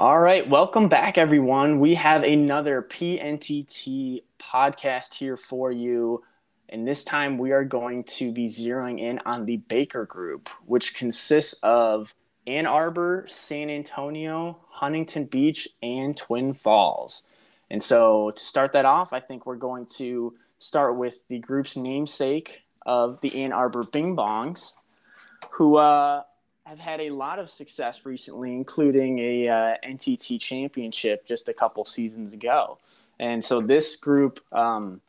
All 0.00 0.18
right, 0.18 0.48
welcome 0.48 0.88
back, 0.88 1.18
everyone. 1.18 1.78
We 1.78 1.94
have 1.96 2.22
another 2.22 2.80
PNTT 2.80 4.22
podcast 4.38 5.12
here 5.12 5.36
for 5.36 5.70
you. 5.70 6.24
And 6.70 6.88
this 6.88 7.04
time 7.04 7.36
we 7.36 7.50
are 7.52 7.64
going 7.64 8.04
to 8.04 8.32
be 8.32 8.46
zeroing 8.46 8.98
in 8.98 9.18
on 9.26 9.44
the 9.44 9.58
Baker 9.58 10.06
Group, 10.06 10.48
which 10.64 10.94
consists 10.94 11.52
of 11.62 12.14
Ann 12.46 12.64
Arbor, 12.64 13.26
San 13.28 13.68
Antonio, 13.68 14.56
Huntington 14.70 15.26
Beach, 15.26 15.68
and 15.82 16.16
Twin 16.16 16.54
Falls. 16.54 17.26
And 17.70 17.82
so 17.82 18.30
to 18.30 18.42
start 18.42 18.72
that 18.72 18.86
off, 18.86 19.12
I 19.12 19.20
think 19.20 19.44
we're 19.44 19.56
going 19.56 19.84
to 19.96 20.32
start 20.58 20.96
with 20.96 21.28
the 21.28 21.40
group's 21.40 21.76
namesake 21.76 22.62
of 22.86 23.20
the 23.20 23.44
Ann 23.44 23.52
Arbor 23.52 23.84
Bing 23.84 24.16
Bongs, 24.16 24.72
who 25.50 25.76
uh, 25.76 26.22
have 26.70 26.78
had 26.78 27.00
a 27.00 27.10
lot 27.10 27.40
of 27.40 27.50
success 27.50 28.06
recently, 28.06 28.54
including 28.54 29.18
a 29.18 29.48
uh, 29.48 29.74
NTT 29.84 30.40
championship 30.40 31.26
just 31.26 31.48
a 31.48 31.52
couple 31.52 31.84
seasons 31.84 32.32
ago. 32.32 32.78
And 33.18 33.44
so 33.44 33.60
this 33.60 33.96
group 33.96 34.38
um, 34.52 35.00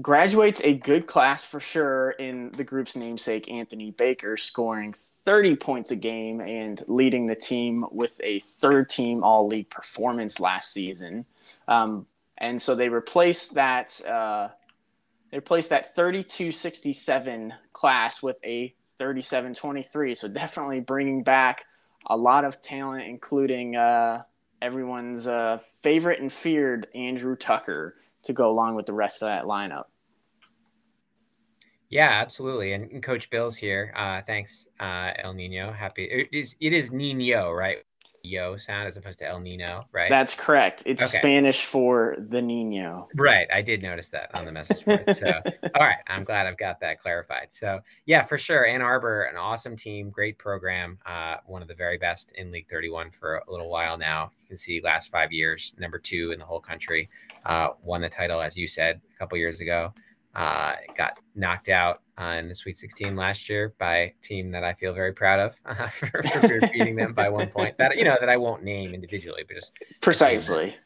graduates 0.00 0.60
a 0.62 0.74
good 0.74 1.08
class 1.08 1.42
for 1.42 1.58
sure 1.58 2.12
in 2.12 2.52
the 2.52 2.62
group's 2.62 2.94
namesake, 2.94 3.50
Anthony 3.50 3.90
Baker, 3.90 4.36
scoring 4.36 4.94
30 5.24 5.56
points 5.56 5.90
a 5.90 5.96
game 5.96 6.40
and 6.40 6.84
leading 6.86 7.26
the 7.26 7.34
team 7.34 7.84
with 7.90 8.20
a 8.22 8.38
third 8.38 8.88
team 8.88 9.24
all 9.24 9.48
league 9.48 9.70
performance 9.70 10.38
last 10.38 10.72
season. 10.72 11.26
Um, 11.66 12.06
and 12.38 12.62
so 12.62 12.76
they 12.76 12.88
replaced 12.88 13.54
that. 13.54 14.00
Uh, 14.06 14.50
they 15.32 15.38
replaced 15.38 15.70
that 15.70 15.96
32-67 15.96 17.52
class 17.72 18.22
with 18.22 18.36
a 18.44 18.72
37-23. 19.00 20.16
So 20.16 20.28
definitely 20.28 20.80
bringing 20.80 21.22
back 21.22 21.62
a 22.06 22.16
lot 22.16 22.44
of 22.44 22.60
talent, 22.60 23.04
including 23.08 23.76
uh, 23.76 24.22
everyone's 24.60 25.26
uh, 25.26 25.58
favorite 25.82 26.20
and 26.20 26.32
feared 26.32 26.86
Andrew 26.94 27.36
Tucker 27.36 27.96
to 28.24 28.32
go 28.32 28.50
along 28.50 28.74
with 28.74 28.86
the 28.86 28.92
rest 28.92 29.22
of 29.22 29.26
that 29.26 29.44
lineup. 29.44 29.84
Yeah, 31.88 32.08
absolutely. 32.08 32.72
And 32.72 33.02
Coach 33.02 33.30
Bill's 33.30 33.56
here. 33.56 33.92
Uh, 33.96 34.20
thanks, 34.24 34.66
uh, 34.78 35.10
El 35.18 35.34
Nino. 35.34 35.72
Happy. 35.72 36.04
It 36.04 36.28
is, 36.32 36.54
it 36.60 36.72
is 36.72 36.92
Nino, 36.92 37.50
right? 37.50 37.78
Yo 38.22 38.56
sound 38.56 38.86
as 38.86 38.96
opposed 38.96 39.18
to 39.18 39.26
El 39.26 39.40
Nino, 39.40 39.86
right? 39.92 40.10
That's 40.10 40.34
correct. 40.34 40.82
It's 40.86 41.02
okay. 41.02 41.18
Spanish 41.18 41.64
for 41.64 42.16
the 42.18 42.40
Nino. 42.40 43.08
Right. 43.14 43.46
I 43.52 43.62
did 43.62 43.82
notice 43.82 44.08
that 44.08 44.34
on 44.34 44.44
the 44.44 44.52
message 44.52 44.84
board. 44.84 45.04
So, 45.16 45.26
all 45.74 45.86
right. 45.86 45.98
I'm 46.06 46.24
glad 46.24 46.46
I've 46.46 46.58
got 46.58 46.80
that 46.80 47.00
clarified. 47.00 47.48
So, 47.52 47.80
yeah, 48.06 48.24
for 48.24 48.38
sure. 48.38 48.66
Ann 48.66 48.82
Arbor, 48.82 49.22
an 49.24 49.36
awesome 49.36 49.76
team, 49.76 50.10
great 50.10 50.38
program, 50.38 50.98
uh, 51.06 51.36
one 51.46 51.62
of 51.62 51.68
the 51.68 51.74
very 51.74 51.98
best 51.98 52.32
in 52.36 52.50
League 52.50 52.68
31 52.68 53.10
for 53.10 53.42
a 53.46 53.50
little 53.50 53.68
while 53.68 53.96
now. 53.96 54.30
You 54.42 54.48
can 54.48 54.56
see 54.56 54.80
last 54.82 55.10
five 55.10 55.32
years, 55.32 55.74
number 55.78 55.98
two 55.98 56.32
in 56.32 56.38
the 56.38 56.46
whole 56.46 56.60
country, 56.60 57.08
uh, 57.46 57.68
won 57.82 58.00
the 58.00 58.08
title, 58.08 58.40
as 58.40 58.56
you 58.56 58.66
said, 58.66 59.00
a 59.14 59.18
couple 59.18 59.38
years 59.38 59.60
ago. 59.60 59.92
Uh, 60.34 60.74
got 60.96 61.18
knocked 61.34 61.68
out 61.68 62.02
uh, 62.20 62.34
in 62.34 62.48
the 62.48 62.54
Sweet 62.54 62.78
16 62.78 63.16
last 63.16 63.48
year 63.48 63.74
by 63.78 63.96
a 63.96 64.14
team 64.22 64.50
that 64.50 64.62
I 64.62 64.74
feel 64.74 64.92
very 64.92 65.12
proud 65.12 65.40
of 65.40 65.56
uh, 65.64 65.88
for, 65.88 66.22
for 66.22 66.60
beating 66.72 66.96
them 66.96 67.14
by 67.14 67.28
one 67.28 67.48
point. 67.48 67.78
That 67.78 67.96
you 67.96 68.04
know 68.04 68.16
that 68.20 68.28
I 68.28 68.36
won't 68.36 68.62
name 68.62 68.94
individually, 68.94 69.44
but 69.46 69.56
just 69.56 69.72
precisely. 70.00 70.76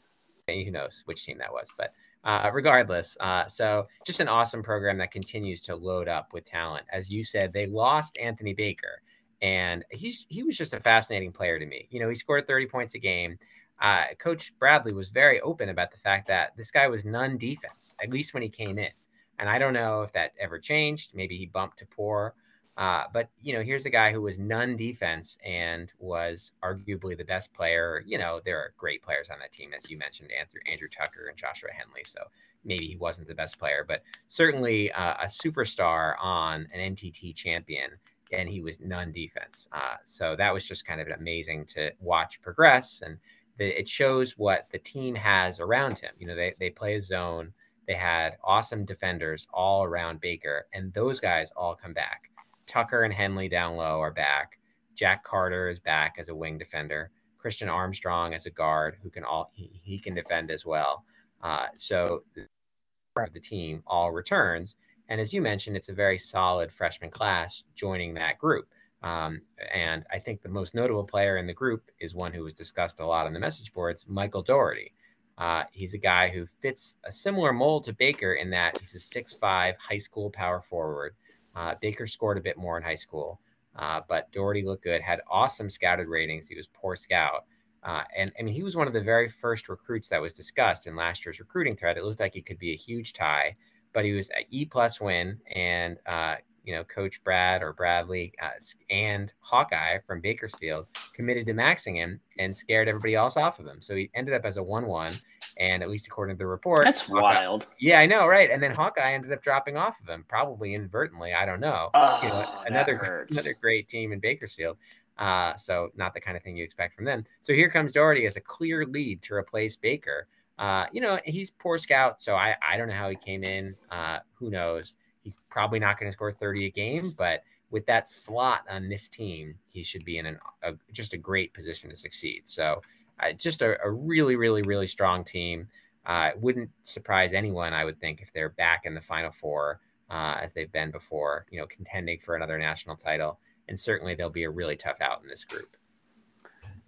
Who 0.47 0.71
knows 0.71 1.03
which 1.07 1.25
team 1.25 1.39
that 1.39 1.53
was? 1.53 1.69
But 1.77 1.93
uh, 2.23 2.51
regardless, 2.53 3.17
uh, 3.19 3.47
so 3.49 3.87
just 4.07 4.21
an 4.21 4.29
awesome 4.29 4.63
program 4.63 4.99
that 4.99 5.11
continues 5.11 5.63
to 5.63 5.75
load 5.75 6.07
up 6.07 6.33
with 6.33 6.45
talent. 6.45 6.85
As 6.93 7.11
you 7.11 7.25
said, 7.25 7.53
they 7.53 7.67
lost 7.67 8.19
Anthony 8.19 8.53
Baker, 8.53 9.03
and 9.43 9.85
he's 9.91 10.27
he 10.29 10.43
was 10.43 10.57
just 10.57 10.75
a 10.75 10.81
fascinating 10.81 11.33
player 11.33 11.59
to 11.59 11.67
me. 11.67 11.89
You 11.91 12.01
know, 12.01 12.09
he 12.09 12.15
scored 12.15 12.47
30 12.47 12.67
points 12.67 12.95
a 12.95 12.99
game. 12.99 13.39
Uh, 13.81 14.05
Coach 14.21 14.57
Bradley 14.59 14.93
was 14.93 15.09
very 15.09 15.41
open 15.41 15.69
about 15.69 15.91
the 15.91 15.99
fact 15.99 16.29
that 16.29 16.57
this 16.57 16.71
guy 16.71 16.87
was 16.87 17.05
none 17.05 17.37
defense, 17.37 17.95
at 18.01 18.11
least 18.11 18.33
when 18.33 18.43
he 18.43 18.49
came 18.49 18.79
in. 18.79 18.91
And 19.39 19.49
I 19.49 19.59
don't 19.59 19.73
know 19.73 20.03
if 20.03 20.13
that 20.13 20.33
ever 20.39 20.59
changed. 20.59 21.11
Maybe 21.15 21.37
he 21.37 21.47
bumped 21.47 21.79
to 21.79 21.87
poor. 21.87 22.35
Uh, 22.77 23.05
but 23.13 23.29
you 23.41 23.55
know, 23.55 23.63
here's 23.63 23.87
a 23.87 23.91
guy 23.91 24.13
who 24.13 24.21
was 24.21 24.39
none 24.39 24.77
defense 24.77 25.39
and 25.45 25.93
was 25.99 26.53
arguably 26.63 27.17
the 27.17 27.25
best 27.25 27.53
player. 27.55 28.03
You 28.05 28.19
know, 28.19 28.41
there 28.45 28.59
are 28.59 28.75
great 28.77 29.03
players 29.03 29.31
on 29.31 29.39
that 29.39 29.53
team, 29.53 29.71
as 29.77 29.89
you 29.89 29.97
mentioned, 29.97 30.31
Andrew, 30.39 30.61
Andrew 30.67 30.89
Tucker 30.89 31.27
and 31.29 31.37
Joshua 31.37 31.71
Henley. 31.73 32.03
So 32.05 32.21
maybe 32.65 32.87
he 32.87 32.97
wasn't 32.97 33.29
the 33.29 33.35
best 33.35 33.59
player, 33.59 33.85
but 33.87 34.03
certainly 34.29 34.91
uh, 34.93 35.15
a 35.23 35.27
superstar 35.27 36.15
on 36.21 36.67
an 36.73 36.95
NTT 36.95 37.37
champion, 37.37 37.91
and 38.33 38.49
he 38.49 38.61
was 38.61 38.81
none 38.81 39.13
defense. 39.13 39.69
Uh, 39.73 39.97
so 40.05 40.35
that 40.37 40.53
was 40.53 40.67
just 40.67 40.85
kind 40.85 41.01
of 41.01 41.07
amazing 41.09 41.67
to 41.67 41.93
watch 42.01 42.43
progress, 42.43 43.03
and 43.05 43.19
the, 43.59 43.79
it 43.79 43.89
shows 43.89 44.37
what 44.37 44.67
the 44.71 44.79
team 44.79 45.15
has 45.15 45.61
around 45.61 45.99
him. 45.99 46.11
You 46.19 46.27
know, 46.27 46.35
they 46.35 46.55
they 46.59 46.71
play 46.71 46.97
a 46.97 47.03
zone 47.03 47.53
they 47.87 47.95
had 47.95 48.37
awesome 48.43 48.85
defenders 48.85 49.47
all 49.53 49.85
around 49.85 50.21
Baker, 50.21 50.67
and 50.73 50.93
those 50.93 51.21
guys 51.21 51.51
all 51.57 51.75
come 51.75 51.93
back. 51.93 52.31
Tucker 52.67 53.03
and 53.03 53.13
Henley 53.13 53.49
down 53.49 53.77
low 53.77 54.01
are 54.01 54.13
back. 54.13 54.59
Jack 54.95 55.25
Carter 55.25 55.69
is 55.69 55.79
back 55.79 56.17
as 56.19 56.29
a 56.29 56.35
wing 56.35 56.57
defender. 56.57 57.11
Christian 57.39 57.69
Armstrong 57.69 58.33
as 58.33 58.47
a 58.47 58.51
guard 58.51 58.97
who 59.03 59.11
can 59.11 59.23
all 59.25 59.51
he, 59.53 59.71
he 59.83 59.99
can 59.99 60.15
defend 60.15 60.51
as 60.51 60.65
well. 60.65 61.05
Uh, 61.43 61.67
so 61.77 62.23
the 62.35 63.41
team 63.41 63.83
all 63.87 64.13
returns, 64.13 64.77
and 65.09 65.21
as 65.21 65.33
you 65.33 65.43
mentioned, 65.43 65.77
it's 65.77 65.91
a 65.91 65.95
very 65.95 66.19
solid 66.19 66.73
freshman 66.73 67.11
class 67.11 67.65
joining 67.75 68.15
that 68.15 68.39
group. 68.39 68.67
Um, 69.03 69.43
and 69.75 70.05
I 70.11 70.19
think 70.19 70.41
the 70.41 70.49
most 70.49 70.75
notable 70.75 71.05
player 71.05 71.37
in 71.37 71.47
the 71.47 71.53
group 71.53 71.91
is 72.01 72.15
one 72.15 72.33
who 72.33 72.43
was 72.43 72.55
discussed 72.55 73.01
a 73.01 73.07
lot 73.07 73.27
on 73.27 73.35
the 73.35 73.39
message 73.39 73.73
boards, 73.75 74.07
Michael 74.09 74.43
Doherty. 74.43 74.95
Uh, 75.37 75.65
he's 75.73 75.95
a 75.95 75.99
guy 75.99 76.29
who 76.29 76.47
fits 76.61 76.97
a 77.05 77.13
similar 77.13 77.53
mold 77.53 77.85
to 77.85 77.93
Baker 77.93 78.35
in 78.35 78.49
that 78.51 78.79
he's 78.79 78.95
a 78.95 79.01
six-five 79.01 79.75
high 79.79 79.99
school 79.99 80.31
power 80.31 80.61
forward. 80.61 81.15
Uh, 81.57 81.75
Baker 81.81 82.07
scored 82.07 82.39
a 82.39 82.43
bit 82.43 82.57
more 82.57 82.77
in 82.77 82.83
high 82.83 82.95
school, 82.95 83.41
uh, 83.77 84.01
but 84.09 84.31
Doherty 84.33 84.65
looked 84.65 84.85
good, 84.85 85.01
had 85.01 85.21
awesome 85.31 85.71
scouted 85.71 86.09
ratings. 86.09 86.47
He 86.47 86.57
was 86.57 86.69
poor 86.73 86.97
scout. 86.97 87.45
Uh, 87.83 88.03
and 88.17 88.33
I 88.39 88.43
mean, 88.43 88.55
he 88.55 88.63
was 88.63 88.77
one 88.77 88.87
of 88.87 88.93
the 88.93 89.01
very 89.01 89.29
first 89.29 89.69
recruits 89.69 90.09
that 90.09 90.21
was 90.21 90.33
discussed 90.33 90.87
in 90.87 90.97
last 90.97 91.25
year's 91.25 91.39
recruiting 91.39 91.77
thread. 91.77 91.99
It 91.99 92.05
looked 92.05 92.21
like 92.21 92.35
he 92.35 92.41
could 92.41 92.59
be 92.59 92.73
a 92.73 92.77
huge 92.77 93.13
tie, 93.13 93.57
but 93.93 94.05
he 94.05 94.13
was 94.13 94.31
an 94.31 94.45
E 94.51 94.65
plus 94.65 95.01
win 95.01 95.39
and 95.55 95.99
uh, 96.07 96.37
you 96.65 96.75
know, 96.75 96.83
Coach 96.85 97.23
Brad 97.23 97.63
or 97.63 97.73
Bradley 97.73 98.33
uh, 98.43 98.49
and 98.91 99.31
Hawkeye 99.41 99.99
from 100.07 100.21
Bakersfield 100.21 100.87
committed 101.13 101.47
to 101.47 101.53
maxing 101.53 101.97
him 101.97 102.21
and 102.39 102.57
scared 102.57 102.89
everybody 102.89 103.15
else 103.15 103.37
off 103.37 103.61
of 103.61 103.67
him. 103.67 103.81
So 103.81 103.95
he 103.95 104.11
ended 104.15 104.35
up 104.35 104.45
as 104.45 104.57
a 104.57 104.63
1 104.63 104.87
1. 104.87 105.21
And 105.59 105.85
at 105.85 105.89
least 105.89 106.09
according 106.09 106.35
to 106.35 106.39
the 106.39 106.47
report, 106.47 106.85
that's 106.85 107.03
Hawkeye, 107.03 107.21
wild. 107.21 107.69
Yeah, 107.79 108.01
I 108.01 108.07
know, 108.07 108.27
right? 108.27 108.51
And 108.51 108.61
then 108.61 108.73
Hawkeye 108.73 109.13
ended 109.13 109.31
up 109.31 109.41
dropping 109.41 109.77
off 109.77 110.01
of 110.01 110.09
him, 110.09 110.25
probably 110.29 110.75
inadvertently. 110.75 111.33
I 111.33 111.47
don't 111.47 111.61
know. 111.61 111.91
Oh, 111.95 112.21
you 112.23 112.29
know, 112.29 112.49
another 112.67 113.29
another 113.31 113.55
great 113.61 113.89
team 113.89 114.13
in 114.13 114.19
Bakersfield. 114.19 114.79
Uh, 115.17 115.55
so 115.57 115.91
not 115.95 116.13
the 116.13 116.21
kind 116.21 116.37
of 116.37 116.43
thing 116.43 116.57
you 116.57 116.65
expect 116.65 116.97
from 116.97 117.05
them. 117.05 117.25
So 117.43 117.53
here 117.53 117.71
comes 117.71 117.93
Doherty 117.93 118.27
as 118.27 118.37
a 118.37 118.41
clear 118.41 118.85
lead 118.85 119.23
to 119.23 119.35
replace 119.35 119.77
Baker. 119.77 120.27
Uh, 120.59 120.87
you 120.93 121.01
know, 121.01 121.19
he's 121.25 121.51
poor 121.51 121.79
scout, 121.79 122.21
so 122.21 122.35
I, 122.35 122.57
I 122.63 122.77
don't 122.77 122.89
know 122.89 122.95
how 122.95 123.11
he 123.11 123.17
came 123.17 123.45
in. 123.45 123.75
Uh, 123.91 124.19
who 124.35 124.51
knows? 124.51 124.97
He's 125.25 125.37
probably 125.51 125.81
not 125.81 125.99
going 125.99 126.11
to 126.11 126.15
score 126.15 126.33
30 126.33 126.67
a 126.67 126.71
game, 126.71 127.15
but 127.17 127.43
with 127.71 127.87
that 127.87 128.09
slot 128.09 128.61
on 128.71 128.89
this 128.89 129.09
team, 129.09 129.57
he 129.71 129.83
should 129.83 130.05
be 130.05 130.19
in 130.19 130.27
an, 130.27 130.39
a, 130.63 130.75
just 130.93 131.13
a 131.13 131.17
great 131.17 131.53
position 131.53 131.91
to 131.91 131.97
succeed. 131.97 132.43
So, 132.45 132.83
uh, 133.21 133.33
just 133.33 133.63
a, 133.63 133.77
a, 133.85 133.91
really, 133.91 134.37
really, 134.37 134.63
really 134.63 134.87
strong 134.87 135.25
team. 135.25 135.69
Uh, 136.07 136.31
wouldn't 136.37 136.71
surprise 136.85 137.33
anyone, 137.33 137.73
I 137.73 137.85
would 137.85 137.99
think, 137.99 138.21
if 138.21 138.33
they're 138.33 138.51
back 138.51 138.83
in 138.85 138.95
the 138.95 139.01
Final 139.01 139.33
Four 139.33 139.81
uh, 140.11 140.37
as 140.43 140.53
they've 140.53 140.71
been 140.71 140.91
before, 140.91 141.47
you 141.51 141.59
know, 141.59 141.67
contending 141.67 142.19
for 142.19 142.37
another 142.37 142.59
national 142.59 142.97
title. 142.97 143.39
And 143.69 143.79
certainly 143.79 144.15
they'll 144.15 144.31
be 144.31 144.45
a 144.45 144.51
really 144.51 144.77
tough 144.77 145.01
out 145.01 145.23
in 145.23 145.29
this 145.29 145.45
group. 145.45 145.77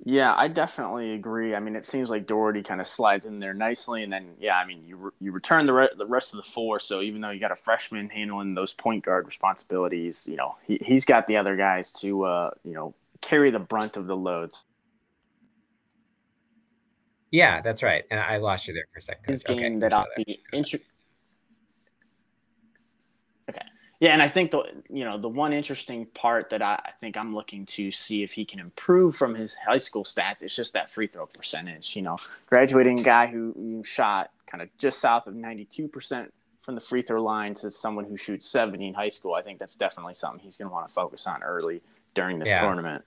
Yeah, 0.04 0.34
I 0.36 0.48
definitely 0.48 1.14
agree. 1.14 1.54
I 1.54 1.60
mean, 1.60 1.74
it 1.74 1.84
seems 1.84 2.10
like 2.10 2.26
Doherty 2.26 2.62
kind 2.62 2.80
of 2.80 2.86
slides 2.86 3.24
in 3.26 3.40
there 3.40 3.54
nicely, 3.54 4.02
and 4.02 4.12
then 4.12 4.34
yeah, 4.38 4.56
I 4.56 4.66
mean, 4.66 4.84
you 4.86 4.96
re- 4.96 5.10
you 5.20 5.32
return 5.32 5.66
the 5.66 5.72
re- 5.72 5.88
the 5.96 6.06
rest 6.06 6.34
of 6.34 6.36
the 6.36 6.48
four. 6.48 6.78
So 6.80 7.00
even 7.00 7.20
though 7.20 7.30
you 7.30 7.40
got 7.40 7.50
a 7.50 7.56
freshman 7.56 8.10
handling 8.10 8.54
those 8.54 8.72
point 8.72 9.04
guard 9.04 9.26
responsibilities, 9.26 10.28
you 10.28 10.36
know, 10.36 10.56
he 10.66 10.78
he's 10.82 11.04
got 11.04 11.26
the 11.26 11.36
other 11.36 11.56
guys 11.56 11.92
to 11.94 12.24
uh, 12.24 12.50
you 12.62 12.74
know 12.74 12.94
carry 13.22 13.50
the 13.50 13.58
brunt 13.58 13.96
of 13.96 14.06
the 14.06 14.16
loads. 14.16 14.64
Yeah, 17.30 17.60
that's 17.62 17.82
right. 17.82 18.04
And 18.10 18.20
I 18.20 18.36
lost 18.36 18.68
you 18.68 18.74
there 18.74 18.84
for 18.92 18.98
a 18.98 19.02
second. 19.02 19.24
His 19.28 19.42
game 19.42 19.58
okay, 19.58 19.78
that 19.80 19.92
I'll 19.92 20.06
be 20.16 20.40
interested 20.52 20.82
Yeah, 24.00 24.12
and 24.12 24.20
I 24.20 24.28
think 24.28 24.50
the 24.50 24.64
you 24.90 25.04
know 25.04 25.18
the 25.18 25.28
one 25.28 25.52
interesting 25.52 26.06
part 26.06 26.50
that 26.50 26.62
I, 26.62 26.74
I, 26.84 26.90
think 27.00 27.16
I'm 27.16 27.34
looking 27.34 27.64
to 27.66 27.90
see 27.90 28.22
if 28.22 28.32
he 28.32 28.44
can 28.44 28.60
improve 28.60 29.16
from 29.16 29.34
his 29.34 29.54
high 29.54 29.78
school 29.78 30.04
stats 30.04 30.42
is 30.42 30.54
just 30.54 30.74
that 30.74 30.90
free 30.90 31.06
throw 31.06 31.26
percentage. 31.26 31.96
You 31.96 32.02
know, 32.02 32.18
graduating 32.46 32.96
guy 32.96 33.26
who 33.26 33.82
shot 33.84 34.30
kind 34.46 34.62
of 34.62 34.68
just 34.78 34.98
south 34.98 35.28
of 35.28 35.34
92 35.34 35.88
percent 35.88 36.32
from 36.66 36.74
the 36.74 36.80
free 36.80 37.00
throw 37.00 37.22
line 37.22 37.54
to 37.54 37.70
someone 37.70 38.04
who 38.04 38.16
shoots 38.16 38.44
70 38.50 38.88
in 38.88 38.92
high 38.92 39.08
school. 39.08 39.34
I 39.34 39.42
think 39.42 39.60
that's 39.60 39.76
definitely 39.76 40.14
something 40.14 40.40
he's 40.40 40.56
going 40.56 40.68
to 40.68 40.74
want 40.74 40.88
to 40.88 40.92
focus 40.92 41.26
on 41.26 41.44
early 41.44 41.80
during 42.14 42.40
this 42.40 42.48
yeah. 42.48 42.60
tournament. 42.60 43.04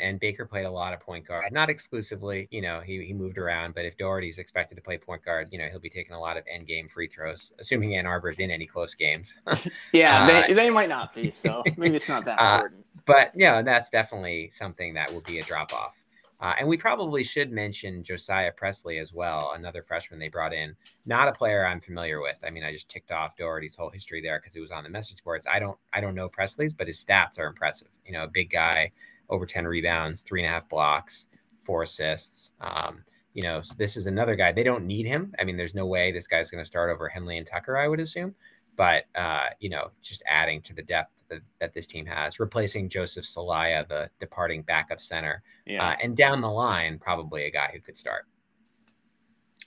And 0.00 0.20
Baker 0.20 0.46
played 0.46 0.64
a 0.64 0.70
lot 0.70 0.92
of 0.92 1.00
point 1.00 1.26
guard, 1.26 1.44
not 1.52 1.70
exclusively. 1.70 2.48
You 2.50 2.62
know, 2.62 2.80
he, 2.80 3.04
he 3.04 3.12
moved 3.12 3.38
around, 3.38 3.74
but 3.74 3.84
if 3.84 3.96
Doherty's 3.96 4.38
expected 4.38 4.76
to 4.76 4.80
play 4.80 4.98
point 4.98 5.24
guard, 5.24 5.48
you 5.50 5.58
know, 5.58 5.68
he'll 5.68 5.80
be 5.80 5.90
taking 5.90 6.12
a 6.12 6.20
lot 6.20 6.36
of 6.36 6.44
end 6.52 6.66
game 6.66 6.88
free 6.88 7.08
throws, 7.08 7.52
assuming 7.58 7.96
Ann 7.96 8.06
Arbor's 8.06 8.38
in 8.38 8.50
any 8.50 8.66
close 8.66 8.94
games. 8.94 9.34
yeah, 9.92 10.24
uh, 10.24 10.46
they, 10.46 10.54
they 10.54 10.70
might 10.70 10.88
not 10.88 11.14
be, 11.14 11.30
so 11.30 11.62
maybe 11.76 11.96
it's 11.96 12.08
not 12.08 12.24
that 12.24 12.38
uh, 12.38 12.54
important. 12.54 12.86
But 13.04 13.32
yeah, 13.34 13.62
that's 13.62 13.90
definitely 13.90 14.50
something 14.54 14.94
that 14.94 15.12
will 15.12 15.22
be 15.22 15.38
a 15.38 15.42
drop 15.42 15.72
off. 15.72 16.02
Uh, 16.42 16.54
and 16.58 16.66
we 16.66 16.76
probably 16.76 17.22
should 17.22 17.52
mention 17.52 18.02
Josiah 18.02 18.50
Presley 18.50 18.98
as 18.98 19.12
well, 19.12 19.52
another 19.54 19.80
freshman 19.80 20.18
they 20.18 20.28
brought 20.28 20.52
in. 20.52 20.74
Not 21.06 21.28
a 21.28 21.32
player 21.32 21.64
I'm 21.64 21.80
familiar 21.80 22.20
with. 22.20 22.42
I 22.44 22.50
mean, 22.50 22.64
I 22.64 22.72
just 22.72 22.88
ticked 22.88 23.12
off 23.12 23.36
Doherty's 23.36 23.76
whole 23.76 23.90
history 23.90 24.20
there 24.20 24.40
because 24.40 24.52
he 24.52 24.58
was 24.58 24.72
on 24.72 24.82
the 24.82 24.90
message 24.90 25.22
boards. 25.22 25.46
I 25.48 25.60
don't, 25.60 25.78
I 25.92 26.00
don't 26.00 26.16
know 26.16 26.28
Presley's, 26.28 26.72
but 26.72 26.88
his 26.88 27.02
stats 27.02 27.38
are 27.38 27.46
impressive. 27.46 27.86
You 28.04 28.12
know, 28.14 28.24
a 28.24 28.28
big 28.28 28.50
guy, 28.50 28.90
over 29.32 29.46
10 29.46 29.66
rebounds, 29.66 30.22
three 30.22 30.42
and 30.44 30.48
a 30.48 30.52
half 30.52 30.68
blocks, 30.68 31.26
four 31.62 31.82
assists. 31.82 32.52
Um, 32.60 33.02
you 33.34 33.42
know, 33.42 33.62
so 33.62 33.74
this 33.78 33.96
is 33.96 34.06
another 34.06 34.36
guy. 34.36 34.52
They 34.52 34.62
don't 34.62 34.86
need 34.86 35.06
him. 35.06 35.34
I 35.40 35.44
mean, 35.44 35.56
there's 35.56 35.74
no 35.74 35.86
way 35.86 36.12
this 36.12 36.26
guy's 36.26 36.50
going 36.50 36.62
to 36.62 36.68
start 36.68 36.90
over 36.90 37.08
Henley 37.08 37.38
and 37.38 37.46
Tucker, 37.46 37.78
I 37.78 37.88
would 37.88 38.00
assume. 38.00 38.34
But 38.76 39.04
uh, 39.14 39.48
you 39.60 39.68
know, 39.68 39.90
just 40.02 40.22
adding 40.28 40.62
to 40.62 40.74
the 40.74 40.82
depth 40.82 41.12
that, 41.28 41.40
that 41.60 41.74
this 41.74 41.86
team 41.86 42.06
has, 42.06 42.40
replacing 42.40 42.88
Joseph 42.88 43.24
Celaya, 43.24 43.86
the 43.86 44.08
departing 44.18 44.62
backup 44.62 45.00
center, 45.00 45.42
yeah. 45.66 45.90
Uh, 45.90 45.96
and 46.02 46.16
down 46.16 46.40
the 46.40 46.50
line, 46.50 46.98
probably 46.98 47.44
a 47.44 47.50
guy 47.50 47.70
who 47.72 47.80
could 47.80 47.98
start. 47.98 48.26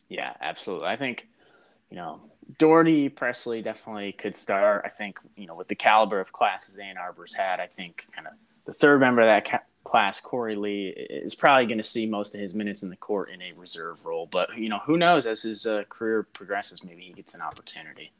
Yeah, 0.09 0.33
absolutely. 0.41 0.87
I 0.87 0.95
think 0.95 1.27
you 1.89 1.97
know 1.97 2.21
Doherty 2.57 3.09
Presley 3.09 3.61
definitely 3.61 4.11
could 4.11 4.35
start. 4.35 4.81
I 4.85 4.89
think 4.89 5.19
you 5.35 5.45
know 5.45 5.55
with 5.55 5.67
the 5.67 5.75
caliber 5.75 6.19
of 6.19 6.31
classes 6.31 6.77
Ann 6.77 6.97
Arbor's 6.97 7.33
had, 7.33 7.59
I 7.59 7.67
think 7.67 8.07
kind 8.11 8.27
of 8.27 8.33
the 8.65 8.73
third 8.73 8.99
member 8.99 9.21
of 9.21 9.27
that 9.27 9.49
ca- 9.49 9.65
class, 9.83 10.19
Corey 10.19 10.55
Lee, 10.55 10.89
is 10.89 11.35
probably 11.35 11.65
going 11.65 11.77
to 11.77 11.83
see 11.83 12.05
most 12.05 12.35
of 12.35 12.41
his 12.41 12.53
minutes 12.53 12.83
in 12.83 12.89
the 12.89 12.95
court 12.95 13.29
in 13.29 13.41
a 13.41 13.53
reserve 13.53 14.05
role. 14.05 14.27
But 14.29 14.57
you 14.57 14.69
know, 14.69 14.79
who 14.85 14.97
knows? 14.97 15.25
As 15.25 15.41
his 15.43 15.65
uh, 15.65 15.83
career 15.89 16.23
progresses, 16.33 16.83
maybe 16.83 17.03
he 17.03 17.13
gets 17.13 17.33
an 17.33 17.41
opportunity. 17.41 18.11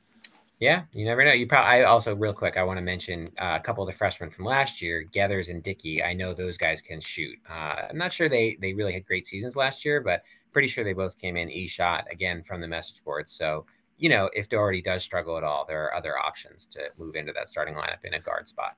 Yeah, 0.60 0.84
you 0.94 1.04
never 1.04 1.26
know. 1.26 1.34
You 1.34 1.48
probably. 1.48 1.82
I 1.82 1.84
also, 1.84 2.16
real 2.16 2.34
quick, 2.34 2.56
I 2.56 2.64
want 2.64 2.78
to 2.78 2.82
mention 2.82 3.28
uh, 3.40 3.58
a 3.60 3.64
couple 3.64 3.84
of 3.84 3.92
the 3.92 3.98
freshmen 3.98 4.30
from 4.30 4.46
last 4.46 4.82
year, 4.82 5.04
Gathers 5.04 5.50
and 5.50 5.62
Dickey. 5.62 6.02
I 6.02 6.14
know 6.14 6.34
those 6.34 6.58
guys 6.58 6.82
can 6.82 7.02
shoot. 7.02 7.38
Uh, 7.50 7.88
I'm 7.90 7.98
not 7.98 8.14
sure 8.14 8.30
they 8.30 8.58
they 8.62 8.74
really 8.74 8.94
had 8.94 9.06
great 9.06 9.28
seasons 9.28 9.56
last 9.58 9.84
year, 9.84 10.00
but 10.00 10.24
pretty 10.54 10.70
sure 10.70 10.86
they 10.86 10.94
both 10.94 11.18
came 11.18 11.36
in 11.36 11.50
e 11.50 11.68
shot 11.68 12.06
again 12.10 12.42
from 12.42 12.62
the 12.62 12.68
message 12.68 13.04
board. 13.04 13.30
So 13.30 13.66
you 13.98 14.10
know, 14.10 14.30
if 14.34 14.50
Doherty 14.50 14.82
does 14.82 15.04
struggle 15.04 15.38
at 15.38 15.44
all, 15.44 15.66
there 15.66 15.84
are 15.84 15.94
other 15.94 16.18
options 16.18 16.68
to 16.68 16.82
move 16.98 17.16
into 17.16 17.34
that 17.34 17.50
starting 17.50 17.76
lineup 17.76 18.04
in 18.04 18.14
a 18.14 18.20
guard 18.20 18.48
spot. 18.48 18.76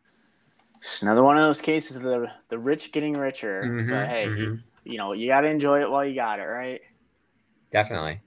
It's 0.88 1.02
another 1.02 1.22
one 1.22 1.38
of 1.38 1.44
those 1.44 1.60
cases 1.60 1.98
of 1.98 2.04
the 2.04 2.32
the 2.48 2.58
rich 2.58 2.94
getting 2.94 3.14
richer. 3.14 3.64
Mm-hmm, 3.66 3.90
but 3.90 4.08
hey, 4.08 4.26
mm-hmm. 4.26 4.42
you, 4.42 4.60
you 4.86 4.98
know, 4.98 5.12
you 5.12 5.28
got 5.28 5.42
to 5.42 5.48
enjoy 5.48 5.82
it 5.82 5.92
while 5.92 6.06
you 6.06 6.16
got 6.16 6.40
it, 6.40 6.44
right? 6.44 6.82
Definitely. 7.72 8.22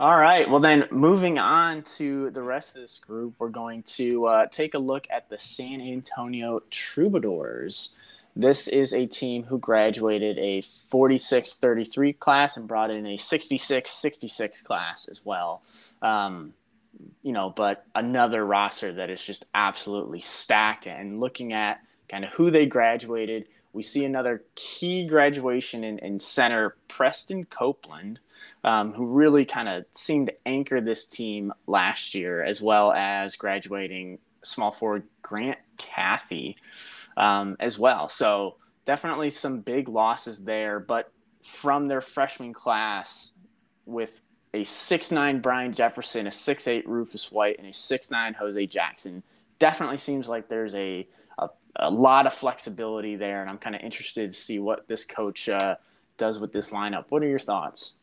All 0.00 0.18
right. 0.18 0.48
Well, 0.48 0.60
then 0.60 0.88
moving 0.90 1.38
on 1.38 1.82
to 1.98 2.30
the 2.30 2.42
rest 2.42 2.74
of 2.74 2.80
this 2.80 2.98
group, 2.98 3.34
we're 3.38 3.50
going 3.50 3.82
to 3.84 4.24
uh, 4.26 4.46
take 4.46 4.72
a 4.72 4.78
look 4.78 5.06
at 5.10 5.28
the 5.28 5.38
San 5.38 5.82
Antonio 5.82 6.62
Troubadours. 6.70 7.94
This 8.34 8.66
is 8.66 8.94
a 8.94 9.04
team 9.04 9.44
who 9.44 9.58
graduated 9.58 10.38
a 10.38 10.62
46 10.62 11.54
33 11.54 12.14
class 12.14 12.56
and 12.56 12.66
brought 12.66 12.90
in 12.90 13.06
a 13.06 13.18
66 13.18 13.90
66 13.90 14.62
class 14.62 15.06
as 15.06 15.24
well. 15.24 15.62
Um, 16.00 16.54
you 17.22 17.32
know, 17.32 17.50
but 17.50 17.86
another 17.94 18.44
roster 18.44 18.92
that 18.94 19.10
is 19.10 19.22
just 19.22 19.46
absolutely 19.54 20.20
stacked. 20.20 20.86
And 20.86 21.20
looking 21.20 21.52
at 21.52 21.80
kind 22.10 22.24
of 22.24 22.30
who 22.32 22.50
they 22.50 22.66
graduated, 22.66 23.46
we 23.72 23.82
see 23.82 24.04
another 24.04 24.44
key 24.54 25.06
graduation 25.06 25.84
in, 25.84 25.98
in 26.00 26.18
center, 26.18 26.76
Preston 26.88 27.44
Copeland 27.44 28.18
um, 28.64 28.92
who 28.92 29.06
really 29.06 29.44
kind 29.44 29.68
of 29.68 29.84
seemed 29.92 30.28
to 30.28 30.34
anchor 30.46 30.80
this 30.80 31.06
team 31.06 31.52
last 31.66 32.14
year, 32.14 32.42
as 32.42 32.60
well 32.60 32.92
as 32.92 33.36
graduating 33.36 34.18
small 34.42 34.70
forward 34.70 35.04
Grant 35.22 35.58
Cathy 35.76 36.56
um, 37.16 37.56
as 37.60 37.78
well. 37.78 38.08
So 38.08 38.56
definitely 38.84 39.30
some 39.30 39.60
big 39.60 39.88
losses 39.88 40.44
there, 40.44 40.80
but 40.80 41.12
from 41.42 41.88
their 41.88 42.00
freshman 42.00 42.52
class 42.52 43.32
with 43.84 44.22
a 44.54 44.64
six-nine 44.64 45.40
Brian 45.40 45.72
Jefferson, 45.72 46.26
a 46.26 46.32
six-eight 46.32 46.88
Rufus 46.88 47.32
White, 47.32 47.58
and 47.58 47.66
a 47.66 47.74
six-nine 47.74 48.34
Jose 48.34 48.66
Jackson, 48.66 49.22
definitely 49.58 49.96
seems 49.96 50.28
like 50.28 50.48
there's 50.48 50.74
a, 50.74 51.06
a, 51.38 51.48
a 51.76 51.90
lot 51.90 52.26
of 52.26 52.34
flexibility 52.34 53.16
there, 53.16 53.40
and 53.40 53.50
I'm 53.50 53.58
kind 53.58 53.74
of 53.74 53.82
interested 53.82 54.30
to 54.30 54.36
see 54.36 54.58
what 54.58 54.86
this 54.88 55.04
coach 55.04 55.48
uh, 55.48 55.76
does 56.16 56.38
with 56.38 56.52
this 56.52 56.70
lineup. 56.70 57.06
What 57.08 57.22
are 57.22 57.28
your 57.28 57.38
thoughts? 57.38 57.94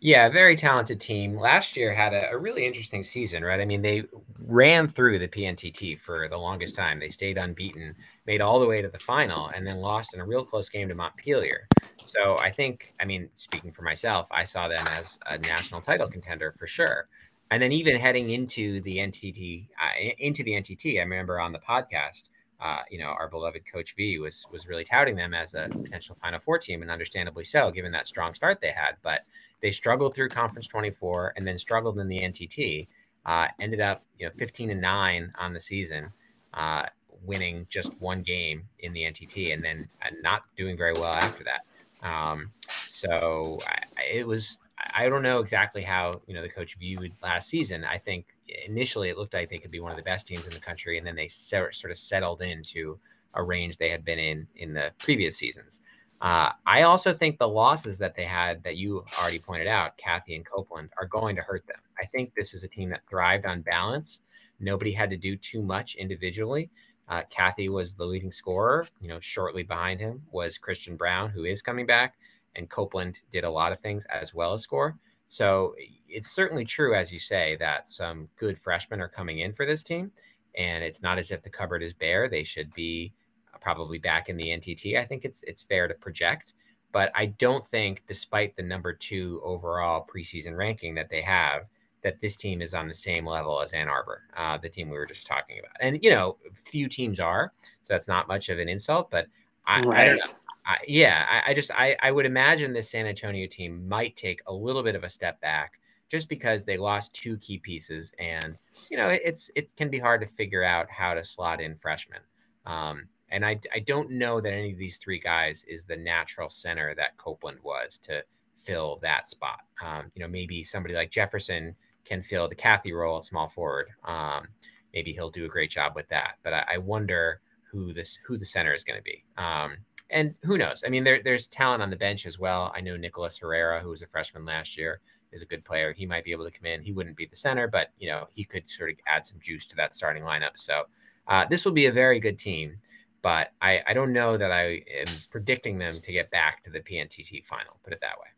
Yeah, 0.00 0.28
very 0.28 0.56
talented 0.56 1.00
team. 1.00 1.36
Last 1.36 1.76
year 1.76 1.92
had 1.92 2.14
a, 2.14 2.30
a, 2.30 2.38
really 2.38 2.64
interesting 2.64 3.02
season, 3.02 3.44
right? 3.44 3.60
I 3.60 3.64
mean, 3.64 3.82
they 3.82 4.04
ran 4.46 4.86
through 4.86 5.18
the 5.18 5.26
PNTT 5.26 5.98
for 5.98 6.28
the 6.28 6.36
longest 6.36 6.76
time. 6.76 7.00
They 7.00 7.08
stayed 7.08 7.36
unbeaten, 7.36 7.96
made 8.28 8.42
all 8.42 8.60
the 8.60 8.66
way 8.66 8.82
to 8.82 8.88
the 8.88 8.98
final, 8.98 9.48
and 9.48 9.66
then 9.66 9.80
lost 9.80 10.12
in 10.12 10.20
a 10.20 10.24
real 10.24 10.44
close 10.44 10.68
game 10.68 10.86
to 10.86 10.94
Montpelier. 10.94 11.66
So 12.04 12.36
I 12.38 12.52
think, 12.52 12.92
I 13.00 13.06
mean, 13.06 13.30
speaking 13.36 13.72
for 13.72 13.80
myself, 13.80 14.28
I 14.30 14.44
saw 14.44 14.68
them 14.68 14.86
as 14.88 15.18
a 15.26 15.38
national 15.38 15.80
title 15.80 16.06
contender 16.08 16.54
for 16.58 16.66
sure. 16.66 17.08
And 17.50 17.62
then 17.62 17.72
even 17.72 17.96
heading 17.96 18.30
into 18.30 18.82
the 18.82 18.98
NTT, 18.98 19.68
uh, 19.82 20.12
into 20.18 20.44
the 20.44 20.52
NTT, 20.52 20.98
I 20.98 21.00
remember 21.00 21.40
on 21.40 21.52
the 21.52 21.58
podcast, 21.58 22.24
uh, 22.60 22.80
you 22.90 22.98
know, 22.98 23.14
our 23.18 23.30
beloved 23.30 23.62
Coach 23.72 23.94
V 23.96 24.18
was 24.18 24.44
was 24.52 24.66
really 24.66 24.84
touting 24.84 25.16
them 25.16 25.32
as 25.32 25.54
a 25.54 25.68
potential 25.70 26.14
Final 26.20 26.40
Four 26.40 26.58
team, 26.58 26.82
and 26.82 26.90
understandably 26.90 27.44
so, 27.44 27.70
given 27.70 27.92
that 27.92 28.06
strong 28.08 28.34
start 28.34 28.60
they 28.60 28.72
had. 28.72 28.96
But 29.02 29.22
they 29.62 29.70
struggled 29.70 30.14
through 30.14 30.28
Conference 30.28 30.66
24 30.66 31.32
and 31.36 31.46
then 31.46 31.58
struggled 31.58 31.98
in 31.98 32.08
the 32.08 32.20
NTT. 32.20 32.86
Uh, 33.24 33.46
ended 33.60 33.80
up, 33.80 34.04
you 34.18 34.26
know, 34.26 34.32
15 34.36 34.70
and 34.70 34.80
nine 34.80 35.32
on 35.38 35.54
the 35.54 35.60
season, 35.60 36.12
uh, 36.54 36.84
winning 37.24 37.66
just 37.70 37.92
one 38.00 38.22
game 38.22 38.64
in 38.80 38.92
the 38.92 39.02
NTT, 39.02 39.52
and 39.52 39.62
then 39.62 39.76
not 40.22 40.42
doing 40.56 40.76
very 40.76 40.92
well 40.92 41.12
after 41.12 41.44
that. 41.44 42.06
Um, 42.06 42.52
so 42.86 43.60
I, 43.66 44.02
it 44.12 44.26
was. 44.26 44.58
I 44.94 45.08
don't 45.08 45.22
know 45.22 45.40
exactly 45.40 45.82
how 45.82 46.20
you 46.26 46.34
know 46.34 46.42
the 46.42 46.48
coach 46.48 46.76
viewed 46.78 47.12
last 47.22 47.48
season. 47.48 47.84
I 47.84 47.98
think 47.98 48.26
initially 48.66 49.08
it 49.08 49.18
looked 49.18 49.34
like 49.34 49.50
they 49.50 49.58
could 49.58 49.72
be 49.72 49.80
one 49.80 49.90
of 49.90 49.96
the 49.96 50.04
best 50.04 50.26
teams 50.26 50.46
in 50.46 50.52
the 50.52 50.60
country, 50.60 50.98
and 50.98 51.06
then 51.06 51.16
they 51.16 51.28
sort 51.28 51.74
of 51.84 51.96
settled 51.96 52.42
into 52.42 52.98
a 53.34 53.42
range 53.42 53.76
they 53.76 53.90
had 53.90 54.04
been 54.04 54.18
in 54.18 54.46
in 54.56 54.74
the 54.74 54.92
previous 54.98 55.36
seasons. 55.36 55.80
Uh, 56.20 56.50
I 56.66 56.82
also 56.82 57.14
think 57.14 57.38
the 57.38 57.48
losses 57.48 57.98
that 57.98 58.16
they 58.16 58.24
had 58.24 58.62
that 58.64 58.76
you 58.76 59.04
already 59.20 59.38
pointed 59.38 59.68
out, 59.68 59.96
Kathy 59.96 60.34
and 60.34 60.44
Copeland, 60.44 60.90
are 61.00 61.06
going 61.06 61.36
to 61.36 61.42
hurt 61.42 61.64
them. 61.66 61.78
I 62.00 62.06
think 62.06 62.32
this 62.34 62.54
is 62.54 62.64
a 62.64 62.68
team 62.68 62.90
that 62.90 63.02
thrived 63.08 63.46
on 63.46 63.62
balance. 63.62 64.20
Nobody 64.58 64.92
had 64.92 65.10
to 65.10 65.16
do 65.16 65.36
too 65.36 65.62
much 65.62 65.94
individually. 65.94 66.70
Uh, 67.08 67.22
Cathy 67.30 67.68
was 67.68 67.94
the 67.94 68.04
leading 68.04 68.32
scorer. 68.32 68.86
You 69.00 69.08
know, 69.08 69.20
shortly 69.20 69.62
behind 69.62 70.00
him 70.00 70.22
was 70.30 70.58
Christian 70.58 70.96
Brown, 70.96 71.30
who 71.30 71.44
is 71.44 71.62
coming 71.62 71.86
back, 71.86 72.14
and 72.56 72.68
Copeland 72.68 73.18
did 73.32 73.44
a 73.44 73.50
lot 73.50 73.72
of 73.72 73.80
things 73.80 74.04
as 74.10 74.34
well 74.34 74.52
as 74.54 74.62
score. 74.62 74.98
So 75.28 75.74
it's 76.08 76.30
certainly 76.30 76.64
true, 76.64 76.94
as 76.94 77.12
you 77.12 77.18
say, 77.18 77.56
that 77.60 77.88
some 77.88 78.28
good 78.38 78.58
freshmen 78.58 79.00
are 79.00 79.08
coming 79.08 79.40
in 79.40 79.52
for 79.52 79.66
this 79.66 79.82
team, 79.82 80.10
and 80.56 80.82
it's 80.82 81.02
not 81.02 81.18
as 81.18 81.30
if 81.30 81.42
the 81.42 81.50
cupboard 81.50 81.82
is 81.82 81.92
bare. 81.92 82.28
They 82.28 82.44
should 82.44 82.72
be 82.74 83.12
probably 83.60 83.98
back 83.98 84.28
in 84.28 84.36
the 84.36 84.48
NTT. 84.48 84.98
I 84.98 85.04
think 85.04 85.24
it's 85.24 85.42
it's 85.46 85.62
fair 85.62 85.86
to 85.86 85.94
project, 85.94 86.54
but 86.92 87.12
I 87.14 87.26
don't 87.26 87.66
think, 87.68 88.04
despite 88.08 88.56
the 88.56 88.62
number 88.62 88.94
two 88.94 89.40
overall 89.44 90.06
preseason 90.06 90.56
ranking 90.56 90.94
that 90.94 91.10
they 91.10 91.20
have, 91.20 91.66
that 92.08 92.20
this 92.20 92.36
team 92.36 92.62
is 92.62 92.74
on 92.74 92.88
the 92.88 92.94
same 92.94 93.26
level 93.26 93.60
as 93.60 93.72
Ann 93.72 93.88
Arbor, 93.88 94.22
uh, 94.36 94.56
the 94.58 94.68
team 94.68 94.88
we 94.88 94.96
were 94.96 95.06
just 95.06 95.26
talking 95.26 95.58
about. 95.58 95.76
And 95.80 96.02
you 96.02 96.10
know, 96.10 96.36
few 96.52 96.88
teams 96.88 97.20
are, 97.20 97.52
so 97.82 97.94
that's 97.94 98.08
not 98.08 98.28
much 98.28 98.48
of 98.48 98.58
an 98.58 98.68
insult. 98.68 99.10
But 99.10 99.26
I, 99.66 99.80
right. 99.82 100.20
I 100.22 100.28
I, 100.66 100.76
yeah, 100.86 101.24
I, 101.30 101.50
I 101.50 101.54
just 101.54 101.70
I, 101.70 101.96
I 102.02 102.10
would 102.10 102.26
imagine 102.26 102.72
this 102.72 102.90
San 102.90 103.06
Antonio 103.06 103.46
team 103.46 103.86
might 103.88 104.16
take 104.16 104.40
a 104.46 104.52
little 104.52 104.82
bit 104.82 104.94
of 104.94 105.04
a 105.04 105.10
step 105.10 105.40
back 105.40 105.80
just 106.10 106.28
because 106.28 106.64
they 106.64 106.76
lost 106.76 107.14
two 107.14 107.36
key 107.38 107.58
pieces 107.58 108.12
and 108.18 108.56
you 108.90 108.96
know 108.96 109.08
it's 109.08 109.50
it 109.54 109.74
can 109.76 109.90
be 109.90 109.98
hard 109.98 110.20
to 110.22 110.26
figure 110.26 110.64
out 110.64 110.90
how 110.90 111.12
to 111.12 111.22
slot 111.22 111.60
in 111.60 111.74
freshmen 111.74 112.20
um, 112.64 113.08
and 113.30 113.44
I, 113.44 113.60
I 113.74 113.80
don't 113.80 114.10
know 114.10 114.40
that 114.40 114.52
any 114.52 114.72
of 114.72 114.78
these 114.78 114.96
three 114.96 115.20
guys 115.20 115.64
is 115.68 115.84
the 115.84 115.96
natural 115.96 116.48
center 116.48 116.94
that 116.94 117.16
Copeland 117.16 117.58
was 117.62 117.98
to 118.04 118.22
fill 118.62 118.98
that 119.02 119.28
spot. 119.28 119.60
Um, 119.84 120.10
you 120.14 120.22
know, 120.22 120.28
maybe 120.28 120.64
somebody 120.64 120.94
like 120.94 121.10
Jefferson 121.10 121.74
can 122.08 122.22
fill 122.22 122.48
the 122.48 122.54
Cathy 122.54 122.92
role 122.92 123.18
at 123.18 123.26
small 123.26 123.48
forward. 123.48 123.88
Um, 124.04 124.48
maybe 124.94 125.12
he'll 125.12 125.30
do 125.30 125.44
a 125.44 125.48
great 125.48 125.70
job 125.70 125.92
with 125.94 126.08
that. 126.08 126.38
But 126.42 126.52
I, 126.54 126.64
I 126.74 126.78
wonder 126.78 127.40
who 127.70 127.92
this 127.92 128.18
who 128.26 128.38
the 128.38 128.46
center 128.46 128.72
is 128.74 128.84
going 128.84 128.98
to 128.98 129.02
be. 129.02 129.24
Um, 129.36 129.76
and 130.10 130.34
who 130.42 130.56
knows? 130.56 130.82
I 130.86 130.88
mean, 130.88 131.04
there, 131.04 131.20
there's 131.22 131.48
talent 131.48 131.82
on 131.82 131.90
the 131.90 131.96
bench 131.96 132.24
as 132.24 132.38
well. 132.38 132.72
I 132.74 132.80
know 132.80 132.96
Nicholas 132.96 133.38
Herrera, 133.38 133.80
who 133.82 133.90
was 133.90 134.00
a 134.00 134.06
freshman 134.06 134.46
last 134.46 134.78
year, 134.78 135.00
is 135.32 135.42
a 135.42 135.46
good 135.46 135.64
player. 135.66 135.92
He 135.92 136.06
might 136.06 136.24
be 136.24 136.32
able 136.32 136.46
to 136.46 136.50
come 136.50 136.64
in. 136.64 136.82
He 136.82 136.92
wouldn't 136.92 137.16
be 137.16 137.26
the 137.26 137.36
center, 137.36 137.68
but 137.68 137.88
you 137.98 138.08
know 138.08 138.26
he 138.34 138.44
could 138.44 138.68
sort 138.70 138.90
of 138.90 138.96
add 139.06 139.26
some 139.26 139.38
juice 139.40 139.66
to 139.66 139.76
that 139.76 139.94
starting 139.94 140.22
lineup. 140.22 140.56
So 140.56 140.84
uh, 141.26 141.44
this 141.50 141.64
will 141.66 141.72
be 141.72 141.86
a 141.86 141.92
very 141.92 142.20
good 142.20 142.38
team. 142.38 142.78
but 143.22 143.52
I, 143.60 143.80
I 143.86 143.92
don't 143.94 144.12
know 144.12 144.38
that 144.38 144.50
I 144.52 144.82
am 145.00 145.08
predicting 145.30 145.78
them 145.78 146.00
to 146.00 146.12
get 146.12 146.30
back 146.30 146.64
to 146.64 146.70
the 146.70 146.80
PNTT 146.80 147.44
final. 147.44 147.76
Put 147.84 147.92
it 147.92 148.00
that 148.00 148.18
way. 148.18 148.28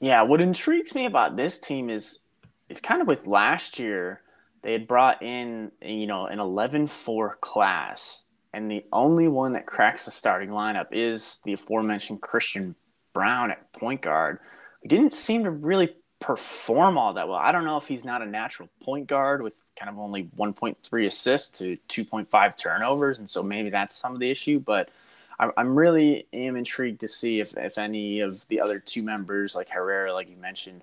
Yeah, 0.00 0.22
what 0.22 0.40
intrigues 0.40 0.94
me 0.94 1.06
about 1.06 1.36
this 1.36 1.60
team 1.60 1.88
is 1.90 2.20
is 2.70 2.80
kind 2.80 3.02
of 3.02 3.06
with 3.06 3.26
last 3.26 3.78
year 3.78 4.22
they 4.62 4.72
had 4.72 4.88
brought 4.88 5.22
in 5.22 5.70
you 5.82 6.06
know 6.06 6.26
an 6.26 6.38
11-4 6.38 7.38
class 7.40 8.24
and 8.52 8.70
the 8.70 8.84
only 8.92 9.28
one 9.28 9.52
that 9.52 9.66
cracks 9.66 10.04
the 10.04 10.10
starting 10.10 10.50
lineup 10.50 10.88
is 10.90 11.40
the 11.44 11.52
aforementioned 11.52 12.20
Christian 12.20 12.74
brown 13.12 13.50
at 13.50 13.72
point 13.72 14.02
guard. 14.02 14.38
He 14.82 14.88
didn't 14.88 15.12
seem 15.12 15.44
to 15.44 15.50
really 15.50 15.94
perform 16.20 16.98
all 16.98 17.14
that 17.14 17.28
well. 17.28 17.38
I 17.38 17.52
don't 17.52 17.64
know 17.64 17.76
if 17.76 17.86
he's 17.86 18.04
not 18.04 18.22
a 18.22 18.26
natural 18.26 18.68
point 18.82 19.06
guard 19.06 19.42
with 19.42 19.64
kind 19.78 19.88
of 19.88 19.98
only 19.98 20.24
1.3 20.36 21.06
assists 21.06 21.58
to 21.58 21.76
2.5 21.88 22.56
turnovers, 22.56 23.18
and 23.18 23.28
so 23.28 23.42
maybe 23.42 23.70
that's 23.70 23.94
some 23.94 24.14
of 24.14 24.20
the 24.20 24.30
issue. 24.30 24.58
But 24.58 24.90
I'm 25.38 25.74
really 25.74 26.26
am 26.32 26.56
intrigued 26.56 27.00
to 27.00 27.08
see 27.08 27.40
if 27.40 27.56
if 27.56 27.78
any 27.78 28.20
of 28.20 28.46
the 28.48 28.60
other 28.60 28.78
two 28.78 29.02
members, 29.02 29.54
like 29.54 29.70
Herrera, 29.70 30.12
like 30.12 30.28
you 30.28 30.36
mentioned, 30.36 30.82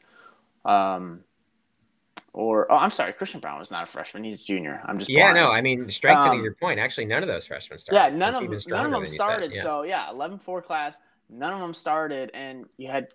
um, 0.66 1.24
or 2.38 2.72
oh, 2.72 2.76
I'm 2.76 2.92
sorry, 2.92 3.14
Christian 3.14 3.40
Brown 3.40 3.58
was 3.58 3.72
not 3.72 3.82
a 3.82 3.86
freshman; 3.88 4.24
he's 4.24 4.44
a 4.44 4.46
junior. 4.46 4.80
I'm 4.86 5.00
just 5.00 5.10
yeah, 5.10 5.32
blind. 5.32 5.38
no, 5.38 5.50
I 5.50 5.60
mean 5.60 5.90
strengthening 5.90 6.38
um, 6.38 6.44
your 6.44 6.54
point. 6.54 6.80
Actually, 6.80 7.06
none 7.06 7.24
of 7.24 7.28
those 7.28 7.48
freshmen 7.48 7.80
started. 7.80 7.98
Yeah, 7.98 8.16
none 8.16 8.36
of 8.36 8.68
none 8.68 8.86
of 8.86 8.92
them 8.92 9.08
started. 9.08 9.56
Yeah. 9.56 9.64
So 9.64 9.82
yeah, 9.82 10.06
11-4 10.12 10.64
class, 10.64 11.00
none 11.32 11.52
of 11.52 11.60
them 11.60 11.74
started, 11.74 12.30
and 12.36 12.68
you 12.78 12.90
had 12.90 13.08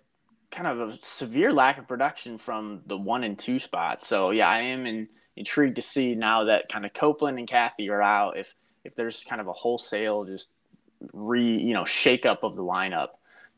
kind 0.51 0.67
of 0.67 0.89
a 0.89 0.97
severe 1.01 1.53
lack 1.53 1.77
of 1.77 1.87
production 1.87 2.37
from 2.37 2.81
the 2.85 2.97
one 2.97 3.23
and 3.23 3.39
two 3.39 3.59
spots. 3.59 4.05
So 4.05 4.31
yeah, 4.31 4.49
I 4.49 4.59
am 4.59 4.85
in, 4.85 5.07
intrigued 5.37 5.77
to 5.77 5.81
see 5.81 6.15
now 6.15 6.43
that 6.43 6.67
kind 6.67 6.85
of 6.85 6.93
Copeland 6.93 7.39
and 7.39 7.47
Kathy 7.47 7.89
are 7.89 8.01
out 8.01 8.35
if 8.35 8.53
if 8.83 8.93
there's 8.93 9.23
kind 9.23 9.39
of 9.39 9.47
a 9.47 9.53
wholesale 9.53 10.25
just 10.25 10.51
re 11.13 11.41
you 11.41 11.73
know 11.73 11.85
shake 11.85 12.25
up 12.25 12.43
of 12.43 12.57
the 12.57 12.61
lineup 12.61 13.11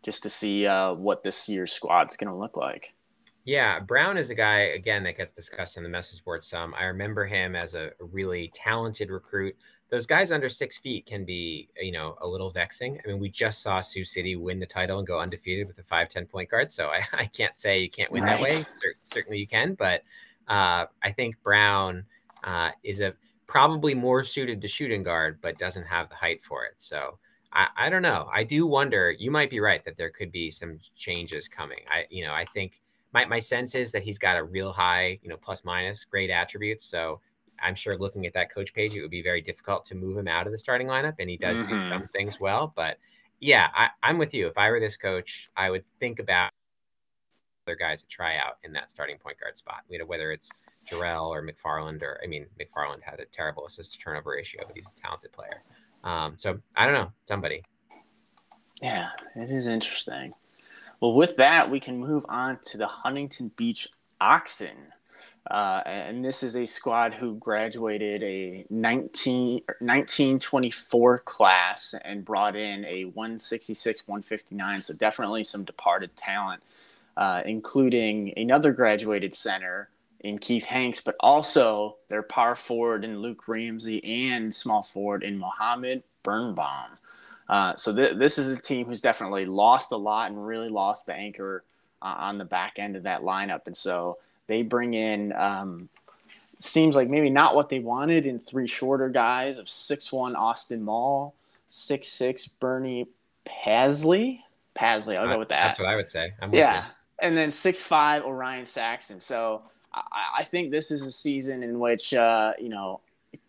just 0.04 0.22
to 0.22 0.30
see 0.30 0.68
uh, 0.68 0.94
what 0.94 1.24
this 1.24 1.50
year's 1.50 1.72
squad's 1.72 2.18
going 2.18 2.32
to 2.32 2.38
look 2.38 2.56
like. 2.56 2.94
Yeah, 3.46 3.80
Brown 3.80 4.18
is 4.18 4.32
a 4.32 4.36
guy 4.36 4.60
again 4.76 5.04
that 5.04 5.18
gets 5.18 5.32
discussed 5.32 5.78
on 5.78 5.84
the 5.84 5.90
message 5.90 6.24
board 6.24 6.44
some. 6.44 6.74
I 6.74 6.86
remember 6.86 7.26
him 7.26 7.56
as 7.56 7.76
a 7.76 7.92
really 8.00 8.52
talented 8.56 9.10
recruit 9.10 9.56
those 9.90 10.06
guys 10.06 10.32
under 10.32 10.50
six 10.50 10.78
feet 10.78 11.06
can 11.06 11.26
be, 11.26 11.70
you 11.80 11.92
know, 11.92 12.16
a 12.22 12.28
little 12.28 12.50
vexing. 12.50 13.00
I 13.04 13.08
mean, 13.08 13.20
we 13.20 13.30
just 13.30 13.62
saw 13.62 13.82
Sioux 13.82 14.04
City 14.04 14.36
win 14.36 14.60
the 14.60 14.66
title 14.66 14.98
and 14.98 15.08
go 15.08 15.20
undefeated 15.20 15.68
with 15.68 15.78
a 15.78 15.84
five 15.84 16.10
ten 16.10 16.26
point 16.26 16.50
guard. 16.50 16.72
So 16.72 16.88
I, 16.88 17.02
I 17.14 17.26
can't 17.26 17.56
say 17.56 17.80
you 17.80 17.90
can't 17.90 18.12
win 18.12 18.24
right. 18.24 18.40
that 18.40 18.42
way. 18.42 18.66
certainly 19.04 19.38
you 19.38 19.48
can. 19.48 19.76
But 19.76 20.02
uh, 20.48 20.86
I 21.04 21.12
think 21.16 21.42
Brown 21.44 22.04
uh, 22.44 22.72
is 22.84 23.02
a 23.02 23.14
probably 23.48 23.94
more 23.94 24.24
suited 24.24 24.62
to 24.62 24.68
shooting 24.68 25.04
guard, 25.04 25.40
but 25.42 25.58
doesn't 25.60 25.86
have 25.86 26.10
the 26.10 26.16
height 26.16 26.44
for 26.44 26.66
it. 26.66 26.74
So 26.78 27.20
I, 27.54 27.68
I 27.78 27.90
don't 27.90 28.02
know. 28.02 28.28
I 28.34 28.44
do 28.44 28.66
wonder, 28.66 29.12
you 29.12 29.30
might 29.30 29.52
be 29.52 29.60
right 29.60 29.86
that 29.86 29.98
there 29.98 30.10
could 30.10 30.32
be 30.32 30.50
some 30.50 30.80
changes 30.96 31.48
coming. 31.48 31.80
I, 31.90 32.06
you 32.10 32.26
know, 32.26 32.34
I 32.34 32.46
think 32.54 32.82
my, 33.16 33.24
my 33.24 33.40
sense 33.40 33.76
is 33.76 33.92
that 33.94 34.04
he's 34.04 34.18
got 34.18 34.36
a 34.36 34.44
real 34.44 34.74
high, 34.74 35.18
you 35.24 35.30
know, 35.30 35.38
plus 35.38 35.64
minus 35.64 36.04
great 36.04 36.30
attributes. 36.30 36.84
So 36.84 37.22
I'm 37.64 37.74
sure 37.74 37.98
looking 37.98 38.26
at 38.26 38.34
that 38.34 38.54
coach 38.54 38.74
page, 38.74 38.94
it 38.94 39.02
would 39.02 39.10
be 39.10 39.24
very 39.24 39.42
difficult 39.42 39.86
to 39.86 39.96
move 39.96 40.18
him 40.18 40.28
out 40.28 40.48
of 40.48 40.52
the 40.52 40.58
starting 40.58 40.88
lineup. 40.88 41.14
And 41.18 41.30
he 41.30 41.38
does 41.38 41.58
mm-hmm. 41.58 41.70
do 41.70 41.90
some 41.90 42.10
things 42.10 42.42
well. 42.42 42.74
But 42.76 42.98
yeah, 43.40 43.70
I, 43.74 44.10
am 44.10 44.18
with 44.18 44.34
you. 44.34 44.48
If 44.48 44.58
I 44.58 44.70
were 44.70 44.82
this 44.82 44.98
coach, 44.98 45.50
I 45.56 45.70
would 45.70 45.86
think 45.98 46.20
about 46.20 46.52
other 47.66 47.78
guys 47.78 48.02
to 48.02 48.08
try 48.08 48.36
out 48.36 48.58
in 48.66 48.74
that 48.74 48.92
starting 48.92 49.18
point 49.18 49.40
guard 49.40 49.58
spot. 49.58 49.84
You 49.88 50.00
know, 50.00 50.06
whether 50.06 50.34
it's 50.34 50.50
Jarrell 50.86 51.30
or 51.30 51.42
McFarland, 51.42 52.04
or 52.04 52.20
I 52.22 52.28
mean, 52.28 52.46
McFarland 52.60 53.02
had 53.02 53.22
a 53.22 53.26
terrible 53.32 53.66
assist 53.66 53.98
turnover 54.02 54.32
ratio, 54.32 54.64
but 54.68 54.76
he's 54.76 54.92
a 54.92 55.02
talented 55.02 55.32
player. 55.32 55.64
Um, 56.04 56.34
so 56.36 56.60
I 56.76 56.84
don't 56.84 56.94
know, 56.94 57.14
somebody. 57.30 57.64
Yeah, 58.82 59.12
it 59.38 59.50
is 59.50 59.68
interesting. 59.68 60.34
Well, 61.00 61.14
with 61.14 61.38
that, 61.38 61.70
we 61.70 61.80
can 61.80 62.00
move 62.00 62.26
on 62.30 62.60
to 62.66 62.78
the 62.78 62.88
Huntington 62.88 63.52
Beach 63.56 63.88
Oxen. 64.22 64.94
Uh, 65.50 65.82
and 65.86 66.26
this 66.26 66.42
is 66.42 66.56
a 66.56 66.66
squad 66.66 67.14
who 67.14 67.36
graduated 67.36 68.24
a 68.24 68.66
19, 68.72 69.62
1924 69.80 71.20
class 71.20 71.94
and 72.04 72.26
brought 72.26 72.56
in 72.56 72.84
a 72.86 73.06
166 73.06 74.08
159 74.08 74.82
so 74.82 74.94
definitely 74.96 75.44
some 75.44 75.64
departed 75.64 76.16
talent 76.16 76.64
uh, 77.18 77.44
including 77.46 78.34
another 78.38 78.74
graduated 78.74 79.36
center 79.36 79.90
in 80.22 80.40
keith 80.40 80.66
hanks 80.66 81.00
but 81.00 81.16
also 81.20 81.96
their 82.08 82.24
power 82.24 82.56
forward 82.56 83.06
in 83.06 83.22
luke 83.22 83.48
ramsey 83.48 84.04
and 84.04 84.56
small 84.56 84.82
forward 84.82 85.22
in 85.22 85.38
mohammed 85.38 86.02
birnbaum 86.24 86.98
uh, 87.50 87.76
so 87.76 87.96
th- 87.96 88.18
this 88.18 88.38
is 88.38 88.50
a 88.50 88.58
team 88.58 88.86
who's 88.86 89.02
definitely 89.02 89.46
lost 89.46 89.92
a 89.92 89.98
lot 89.98 90.32
and 90.32 90.46
really 90.46 90.70
lost 90.70 91.06
the 91.06 91.14
anchor 91.14 91.64
uh, 92.02 92.16
on 92.18 92.38
the 92.38 92.46
back 92.46 92.74
end 92.78 92.96
of 92.96 93.04
that 93.04 93.22
lineup 93.22 93.62
and 93.66 93.76
so 93.76 94.18
they 94.48 94.62
bring 94.62 94.94
in 94.94 95.34
um, 95.34 95.90
seems 96.58 96.96
like 96.96 97.10
maybe 97.10 97.30
not 97.30 97.56
what 97.56 97.70
they 97.70 97.80
wanted 97.80 98.26
in 98.26 98.40
three 98.40 98.68
shorter 98.68 99.10
guys 99.10 99.58
of 99.58 99.68
six 99.68 100.12
one 100.12 100.36
Austin 100.36 100.84
Mall, 100.84 101.34
six 101.70 102.08
six 102.08 102.48
Bernie 102.48 103.08
Pasley. 103.46 104.42
Pasley, 104.76 105.18
I'll 105.18 105.28
go 105.28 105.40
with 105.40 105.50
that. 105.50 105.68
That's 105.68 105.80
what 105.80 105.88
I 105.88 105.96
would 105.96 106.10
say. 106.10 106.34
I'm 106.42 106.54
yeah, 106.54 106.86
and 107.20 107.38
then 107.38 107.52
six 107.52 107.82
five 107.82 108.24
Orion 108.24 108.66
Saxon. 108.66 109.20
So 109.20 109.64
I, 109.94 110.40
I, 110.40 110.44
think 110.44 110.72
this 110.72 110.92
is 110.92 111.02
a 111.04 111.12
season 111.12 111.64
in 111.64 111.80
which 111.80 112.14
uh, 112.14 112.54
you 112.60 112.70
know 112.70 113.00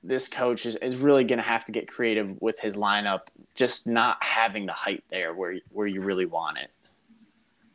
this 0.02 0.28
coach 0.28 0.66
is, 0.66 0.76
is 0.76 0.96
really 0.96 1.24
going 1.24 1.38
to 1.38 1.44
have 1.44 1.64
to 1.66 1.72
get 1.72 1.88
creative 1.88 2.40
with 2.40 2.60
his 2.60 2.76
lineup, 2.76 3.28
just 3.54 3.86
not 3.86 4.22
having 4.22 4.66
the 4.66 4.72
height 4.72 5.04
there 5.10 5.34
where 5.34 5.56
where 5.70 5.86
you 5.86 6.00
really 6.00 6.26
want 6.26 6.58
it. 6.58 6.70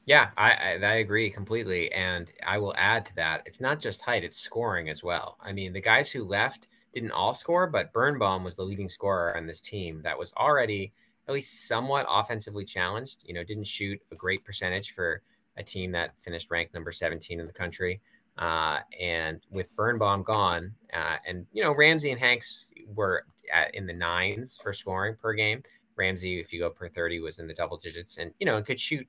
Yeah, 0.06 0.30
I, 0.36 0.52
I, 0.52 0.80
I 0.84 0.94
agree 0.96 1.30
completely, 1.30 1.92
and 1.92 2.28
I 2.46 2.58
will 2.58 2.74
add 2.78 3.06
to 3.08 3.16
that. 3.16 3.44
It's 3.46 3.62
not 3.62 3.80
just 3.80 4.02
height; 4.02 4.24
it's 4.24 4.40
scoring 4.40 4.90
as 4.90 5.04
well. 5.04 5.38
I 5.42 5.52
mean, 5.52 5.74
the 5.74 5.82
guys 5.82 6.10
who 6.10 6.24
left 6.24 6.68
didn't 6.94 7.12
all 7.12 7.34
score, 7.34 7.68
but 7.68 7.94
Birnbaum 7.94 8.44
was 8.44 8.56
the 8.56 8.64
leading 8.64 8.90
scorer 8.90 9.36
on 9.38 9.48
this 9.48 9.62
team 9.62 10.02
that 10.04 10.18
was 10.18 10.34
already 10.38 10.92
at 11.28 11.34
least 11.34 11.68
somewhat 11.68 12.06
offensively 12.10 12.66
challenged. 12.66 13.20
You 13.24 13.34
know, 13.34 13.44
didn't 13.44 13.68
shoot 13.68 14.00
a 14.12 14.16
great 14.16 14.44
percentage 14.44 14.94
for 14.94 15.22
a 15.58 15.64
team 15.64 15.92
that 15.92 16.16
finished 16.20 16.50
ranked 16.50 16.74
number 16.74 16.92
17 16.92 17.40
in 17.40 17.48
the 17.48 17.54
country. 17.54 18.02
Uh, 18.42 18.80
and 19.00 19.40
with 19.52 19.74
Birnbaum 19.76 20.24
gone, 20.24 20.74
uh, 20.94 21.16
and 21.28 21.46
you 21.54 21.64
know 21.64 21.76
Ramsey 21.76 22.10
and 22.10 22.20
Hanks 22.20 22.72
were 22.88 23.26
at, 23.54 23.74
in 23.76 23.86
the 23.86 23.94
nines 23.94 24.60
for 24.62 24.74
scoring 24.74 25.16
per 25.22 25.34
game. 25.34 25.62
Ramsey, 25.96 26.40
if 26.40 26.52
you 26.52 26.60
go 26.60 26.72
per 26.72 26.90
30, 26.90 27.20
was 27.20 27.38
in 27.38 27.48
the 27.48 27.54
double 27.54 27.78
digits, 27.78 28.18
and 28.18 28.34
you 28.40 28.48
know 28.48 28.58
and 28.58 28.66
could 28.66 28.80
shoot 28.80 29.08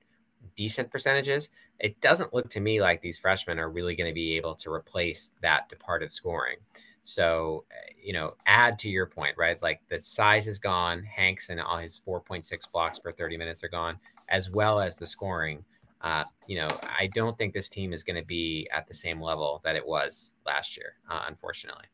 decent 0.54 0.90
percentages, 0.90 1.48
it 1.78 1.98
doesn't 2.02 2.34
look 2.34 2.50
to 2.50 2.60
me 2.60 2.80
like 2.80 3.00
these 3.00 3.18
freshmen 3.18 3.58
are 3.58 3.70
really 3.70 3.96
going 3.96 4.10
to 4.10 4.14
be 4.14 4.36
able 4.36 4.54
to 4.56 4.70
replace 4.70 5.30
that 5.40 5.68
departed 5.70 6.12
scoring. 6.12 6.56
So, 7.04 7.64
eh, 7.70 7.92
you 8.02 8.12
know, 8.12 8.34
add 8.46 8.78
to 8.80 8.88
your 8.88 9.06
point, 9.06 9.36
right? 9.36 9.60
Like 9.62 9.80
the 9.88 10.00
size 10.00 10.46
is 10.46 10.58
gone. 10.58 11.02
Hanks 11.02 11.48
and 11.48 11.60
all 11.60 11.78
his 11.78 11.98
4.6 12.06 12.70
blocks 12.72 12.98
per 12.98 13.12
30 13.12 13.36
minutes 13.36 13.64
are 13.64 13.68
gone, 13.68 13.96
as 14.28 14.50
well 14.50 14.80
as 14.80 14.94
the 14.94 15.06
scoring. 15.06 15.64
Uh, 16.02 16.25
you 16.47 16.56
know, 16.56 16.68
I 16.82 17.09
don't 17.14 17.38
think 17.38 17.54
this 17.54 17.68
team 17.68 17.92
is 17.92 18.02
going 18.02 18.16
to 18.16 18.26
be 18.26 18.68
at 18.75 18.88
the 18.88 18.94
same 18.94 19.21
level 19.21 19.61
that 19.64 19.76
it 19.76 19.87
was 19.87 20.32
last 20.44 20.76
year, 20.76 20.94
uh, 21.09 21.23
unfortunately. 21.28 21.85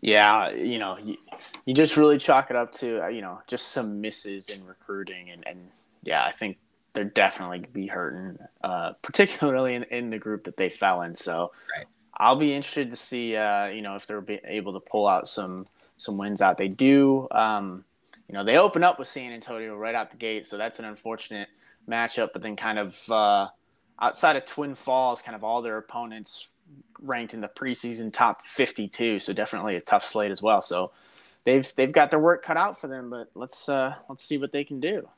Yeah, 0.00 0.50
you 0.50 0.78
know, 0.78 0.98
you, 0.98 1.16
you 1.64 1.72
just 1.72 1.96
really 1.96 2.18
chalk 2.18 2.50
it 2.50 2.56
up 2.56 2.72
to, 2.72 3.04
uh, 3.04 3.08
you 3.08 3.22
know, 3.22 3.40
just 3.46 3.68
some 3.68 4.02
misses 4.02 4.50
in 4.50 4.64
recruiting. 4.66 5.30
And, 5.30 5.42
and 5.46 5.70
yeah, 6.02 6.24
I 6.24 6.32
think 6.32 6.58
they're 6.92 7.04
definitely 7.04 7.64
be 7.72 7.86
hurting, 7.86 8.38
uh, 8.62 8.92
particularly 9.02 9.74
in, 9.74 9.84
in 9.84 10.10
the 10.10 10.18
group 10.18 10.44
that 10.44 10.58
they 10.58 10.68
fell 10.68 11.00
in. 11.00 11.14
So 11.14 11.52
right. 11.74 11.86
I'll 12.18 12.36
be 12.36 12.54
interested 12.54 12.90
to 12.90 12.96
see, 12.96 13.36
uh, 13.36 13.66
you 13.66 13.80
know, 13.80 13.94
if 13.94 14.06
they're 14.06 14.22
able 14.44 14.74
to 14.74 14.80
pull 14.80 15.06
out 15.06 15.26
some 15.26 15.64
some 15.96 16.18
wins 16.18 16.42
out. 16.42 16.58
They 16.58 16.68
do, 16.68 17.28
um, 17.30 17.84
you 18.28 18.34
know, 18.34 18.44
they 18.44 18.58
open 18.58 18.82
up 18.82 18.98
with 18.98 19.08
San 19.08 19.32
Antonio 19.32 19.76
right 19.76 19.94
out 19.94 20.10
the 20.10 20.16
gate, 20.16 20.46
so 20.46 20.56
that's 20.56 20.78
an 20.78 20.84
unfortunate 20.84 21.48
matchup. 21.88 22.30
But 22.32 22.42
then, 22.42 22.56
kind 22.56 22.78
of 22.78 23.10
uh, 23.10 23.48
outside 24.00 24.36
of 24.36 24.44
Twin 24.44 24.74
Falls, 24.74 25.22
kind 25.22 25.34
of 25.34 25.44
all 25.44 25.62
their 25.62 25.78
opponents 25.78 26.48
ranked 27.00 27.34
in 27.34 27.40
the 27.40 27.48
preseason 27.48 28.12
top 28.12 28.42
52. 28.42 29.18
So 29.18 29.32
definitely 29.32 29.76
a 29.76 29.80
tough 29.80 30.04
slate 30.04 30.30
as 30.30 30.42
well. 30.42 30.62
So 30.62 30.92
they've 31.44 31.70
they've 31.76 31.92
got 31.92 32.10
their 32.10 32.20
work 32.20 32.44
cut 32.44 32.56
out 32.56 32.80
for 32.80 32.88
them. 32.88 33.10
But 33.10 33.30
let's 33.34 33.68
uh, 33.68 33.94
let's 34.08 34.24
see 34.24 34.38
what 34.38 34.52
they 34.52 34.64
can 34.64 34.80
do. 34.80 35.08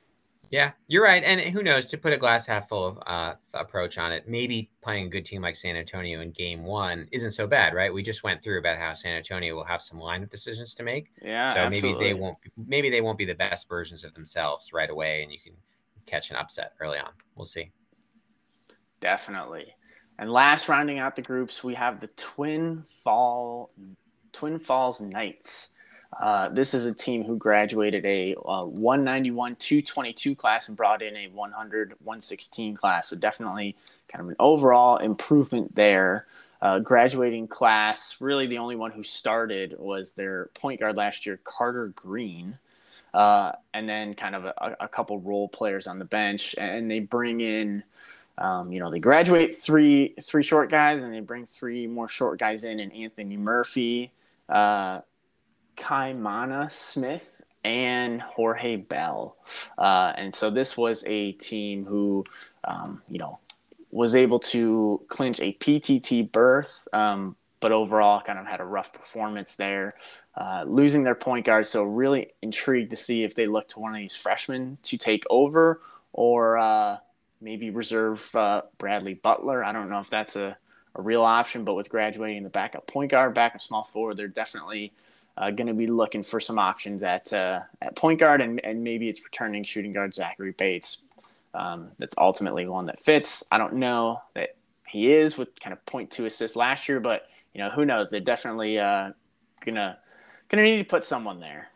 Yeah, 0.50 0.73
you're 0.87 1.02
right. 1.02 1.23
And 1.25 1.40
who 1.40 1.62
knows, 1.62 1.87
to 1.87 1.99
put 1.99 2.12
a 2.12 2.16
glass 2.16 2.46
half 2.46 2.68
full 2.68 2.87
of 2.87 2.99
uh, 3.06 3.35
approach 3.54 3.99
on 3.99 4.12
it, 4.12 4.28
maybe 4.28 4.70
playing 4.82 5.06
a 5.06 5.08
good 5.08 5.25
team 5.25 5.42
like 5.42 5.56
San 5.56 5.76
Antonio 5.76 6.20
in 6.20 6.30
game 6.30 6.62
one 6.62 7.08
isn't 7.11 7.32
so 7.32 7.46
bad, 7.46 7.75
right? 7.75 7.92
We 7.92 8.02
just 8.02 8.23
went 8.23 8.42
through 8.42 8.58
about 8.58 8.78
how 8.78 8.94
San 8.94 9.16
Antonio 9.16 9.54
will 9.56 9.64
have 9.64 9.82
some 9.82 9.99
lineup 9.99 10.30
decisions 10.30 10.75
to 10.75 10.82
make. 10.82 11.08
Yeah. 11.20 11.52
So 11.52 11.61
absolutely. 11.61 11.92
maybe 11.92 12.04
they 12.04 12.20
won't 12.20 12.38
maybe 12.66 12.90
they 12.90 13.00
won't 13.00 13.18
be 13.18 13.25
the 13.25 13.35
best 13.35 13.68
versions 13.68 14.04
of 14.04 14.14
themselves 14.14 14.73
right 14.73 14.90
away 14.90 15.23
and 15.23 15.32
you 15.32 15.38
can 15.42 15.54
catch 16.06 16.30
an 16.30 16.36
upset 16.36 16.72
early 16.80 16.98
on. 16.98 17.10
We'll 17.34 17.46
see. 17.46 17.70
Definitely. 19.00 19.75
And 20.18 20.30
last 20.30 20.68
rounding 20.68 20.98
out 20.98 21.16
the 21.16 21.22
groups, 21.22 21.62
we 21.62 21.75
have 21.75 22.00
the 22.00 22.06
Twin 22.16 22.84
Fall 23.04 23.70
Twin 24.32 24.58
Falls 24.58 25.00
Knights. 25.00 25.70
Uh, 26.20 26.48
this 26.48 26.72
is 26.72 26.86
a 26.86 26.94
team 26.94 27.25
who 27.25 27.36
graduated 27.36 28.04
a 28.06 28.34
uh, 28.46 28.64
191 28.64 29.56
222 29.56 30.34
class 30.34 30.68
and 30.68 30.76
brought 30.76 31.02
in 31.02 31.16
a 31.16 31.28
100 31.28 31.94
116 32.02 32.75
class. 32.76 33.08
So 33.08 33.16
definitely 33.16 33.76
kind 34.08 34.22
of 34.22 34.28
an 34.30 34.36
overall 34.38 34.98
improvement 34.98 35.75
there. 35.75 36.26
Uh, 36.62 36.78
graduating 36.78 37.48
class, 37.48 38.20
really 38.20 38.46
the 38.46 38.58
only 38.58 38.76
one 38.76 38.90
who 38.90 39.02
started 39.02 39.75
was 39.78 40.12
their 40.12 40.46
point 40.54 40.80
guard 40.80 40.96
last 40.96 41.26
year, 41.26 41.38
Carter 41.44 41.88
Green. 41.88 42.58
Uh, 43.16 43.52
and 43.73 43.88
then 43.88 44.12
kind 44.12 44.35
of 44.35 44.44
a, 44.44 44.76
a, 44.78 44.87
couple 44.87 45.18
role 45.20 45.49
players 45.49 45.87
on 45.87 45.99
the 45.99 46.04
bench, 46.04 46.54
and 46.58 46.90
they 46.90 47.00
bring 47.00 47.40
in, 47.40 47.82
um, 48.37 48.70
you 48.70 48.78
know, 48.78 48.90
they 48.90 48.99
graduate 48.99 49.56
three 49.56 50.14
three 50.23 50.42
short 50.42 50.70
guys, 50.70 51.02
and 51.02 51.14
they 51.14 51.20
bring 51.20 51.46
three 51.46 51.87
more 51.87 52.11
short 52.11 52.38
guys 52.38 52.62
in, 52.62 52.78
and 52.78 52.92
Anthony 52.92 53.38
Murphy, 53.38 54.12
uh, 54.50 55.00
Kaimana 55.78 56.70
Smith 56.70 57.40
and 57.64 58.20
Jorge 58.20 58.76
Bell. 58.76 59.38
Uh, 59.78 60.12
and 60.14 60.35
so 60.35 60.50
this 60.50 60.76
was 60.76 61.02
a 61.06 61.32
team 61.32 61.87
who, 61.87 62.23
um, 62.64 63.00
you 63.08 63.18
know, 63.18 63.38
was 63.90 64.14
able 64.14 64.40
to 64.40 65.00
clinch 65.08 65.40
a 65.40 65.54
PTT 65.54 66.30
berth, 66.30 66.87
um, 66.92 67.35
but 67.66 67.73
overall 67.73 68.20
kind 68.20 68.38
of 68.38 68.46
had 68.46 68.61
a 68.61 68.64
rough 68.64 68.92
performance 68.92 69.56
there, 69.56 69.94
uh, 70.37 70.62
losing 70.68 71.02
their 71.02 71.16
point 71.16 71.44
guard. 71.44 71.66
So 71.66 71.82
really 71.82 72.32
intrigued 72.40 72.90
to 72.90 72.96
see 72.96 73.25
if 73.25 73.35
they 73.35 73.49
look 73.49 73.66
to 73.70 73.80
one 73.80 73.90
of 73.90 73.99
these 73.99 74.14
freshmen 74.14 74.78
to 74.85 74.96
take 74.96 75.25
over 75.28 75.80
or 76.12 76.58
uh, 76.58 76.99
maybe 77.40 77.70
reserve 77.70 78.32
uh, 78.37 78.62
Bradley 78.78 79.14
Butler. 79.14 79.64
I 79.64 79.73
don't 79.73 79.90
know 79.90 79.99
if 79.99 80.08
that's 80.08 80.37
a, 80.37 80.56
a 80.94 81.02
real 81.02 81.23
option, 81.23 81.64
but 81.64 81.75
with 81.75 81.88
graduating 81.90 82.44
the 82.44 82.50
backup 82.50 82.87
point 82.87 83.11
guard, 83.11 83.35
backup 83.35 83.61
small 83.61 83.82
forward, 83.82 84.16
they're 84.16 84.28
definitely– 84.28 84.92
uh, 85.38 85.50
going 85.50 85.66
to 85.66 85.75
be 85.75 85.87
looking 85.87 86.23
for 86.23 86.40
some 86.40 86.58
options 86.58 87.02
at 87.02 87.32
uh, 87.32 87.61
at 87.82 87.94
point 87.94 88.18
guard, 88.20 88.40
and, 88.40 88.64
and 88.64 88.82
maybe 88.82 89.08
it's 89.08 89.23
returning 89.23 89.62
shooting 89.64 89.92
guard 89.92 90.14
Zachary 90.14 90.52
Bates. 90.52 91.02
Um, 91.54 91.90
that's 91.99 92.14
ultimately 92.18 92.66
one 92.66 92.87
that 92.87 93.00
fits. 93.00 93.44
I 93.50 93.58
don't 93.58 93.75
know 93.75 94.23
that 94.35 94.56
he 94.87 95.12
is 95.12 95.37
with 95.37 95.58
kind 95.61 95.73
of 95.73 95.85
point 95.87 96.11
two 96.11 96.26
assists 96.26 96.56
last 96.56 96.88
year, 96.88 97.00
but 97.00 97.28
you 97.56 97.62
know 97.62 97.70
who 97.70 97.86
knows? 97.86 98.10
They're 98.10 98.20
definitely 98.20 98.78
uh, 98.78 99.12
gonna 99.64 99.96
gonna 100.50 100.62
need 100.62 100.76
to 100.76 100.84
put 100.84 101.02
someone 101.02 101.40
there. 101.40 101.68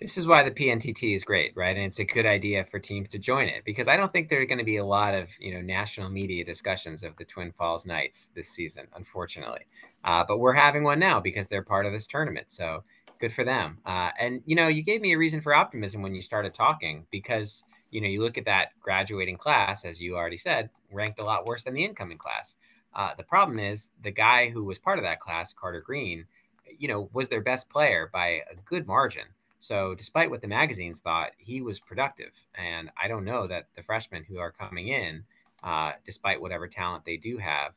This 0.00 0.18
is 0.18 0.26
why 0.26 0.42
the 0.42 0.50
PNTT 0.50 1.14
is 1.14 1.22
great, 1.22 1.52
right? 1.54 1.76
And 1.76 1.86
it's 1.86 2.00
a 2.00 2.04
good 2.04 2.26
idea 2.26 2.66
for 2.68 2.80
teams 2.80 3.08
to 3.10 3.18
join 3.20 3.46
it 3.46 3.64
because 3.64 3.86
I 3.86 3.96
don't 3.96 4.12
think 4.12 4.28
there 4.28 4.40
are 4.40 4.46
going 4.46 4.58
to 4.58 4.64
be 4.64 4.78
a 4.78 4.84
lot 4.84 5.14
of 5.14 5.28
you 5.38 5.54
know 5.54 5.60
national 5.60 6.10
media 6.10 6.44
discussions 6.44 7.04
of 7.04 7.16
the 7.16 7.24
Twin 7.24 7.52
Falls 7.52 7.86
Knights 7.86 8.30
this 8.34 8.48
season, 8.48 8.88
unfortunately. 8.96 9.60
Uh, 10.02 10.24
but 10.26 10.38
we're 10.38 10.52
having 10.52 10.82
one 10.82 10.98
now 10.98 11.20
because 11.20 11.46
they're 11.46 11.62
part 11.62 11.86
of 11.86 11.92
this 11.92 12.08
tournament. 12.08 12.46
So 12.48 12.82
good 13.20 13.32
for 13.32 13.44
them. 13.44 13.78
Uh, 13.86 14.10
and 14.18 14.42
you 14.44 14.56
know, 14.56 14.66
you 14.66 14.82
gave 14.82 15.00
me 15.00 15.12
a 15.12 15.18
reason 15.18 15.40
for 15.40 15.54
optimism 15.54 16.02
when 16.02 16.16
you 16.16 16.20
started 16.20 16.52
talking 16.52 17.06
because 17.12 17.62
you 17.92 18.00
know 18.00 18.08
you 18.08 18.20
look 18.20 18.38
at 18.38 18.46
that 18.46 18.70
graduating 18.80 19.36
class, 19.36 19.84
as 19.84 20.00
you 20.00 20.16
already 20.16 20.36
said, 20.36 20.68
ranked 20.90 21.20
a 21.20 21.24
lot 21.24 21.46
worse 21.46 21.62
than 21.62 21.74
the 21.74 21.84
incoming 21.84 22.18
class. 22.18 22.56
Uh, 22.94 23.14
the 23.16 23.24
problem 23.24 23.58
is 23.58 23.90
the 24.02 24.10
guy 24.10 24.50
who 24.50 24.64
was 24.64 24.78
part 24.78 24.98
of 24.98 25.04
that 25.04 25.20
class, 25.20 25.52
Carter 25.52 25.80
Green, 25.80 26.26
you 26.78 26.88
know, 26.88 27.08
was 27.12 27.28
their 27.28 27.40
best 27.40 27.68
player 27.68 28.08
by 28.12 28.42
a 28.50 28.54
good 28.64 28.86
margin. 28.86 29.24
So 29.58 29.94
despite 29.94 30.30
what 30.30 30.42
the 30.42 30.48
magazines 30.48 31.00
thought, 31.00 31.30
he 31.38 31.62
was 31.62 31.80
productive. 31.80 32.32
And 32.54 32.90
I 33.02 33.08
don't 33.08 33.24
know 33.24 33.46
that 33.46 33.68
the 33.76 33.82
freshmen 33.82 34.24
who 34.24 34.38
are 34.38 34.52
coming 34.52 34.88
in, 34.88 35.24
uh, 35.62 35.92
despite 36.04 36.40
whatever 36.40 36.68
talent 36.68 37.04
they 37.04 37.16
do 37.16 37.38
have, 37.38 37.72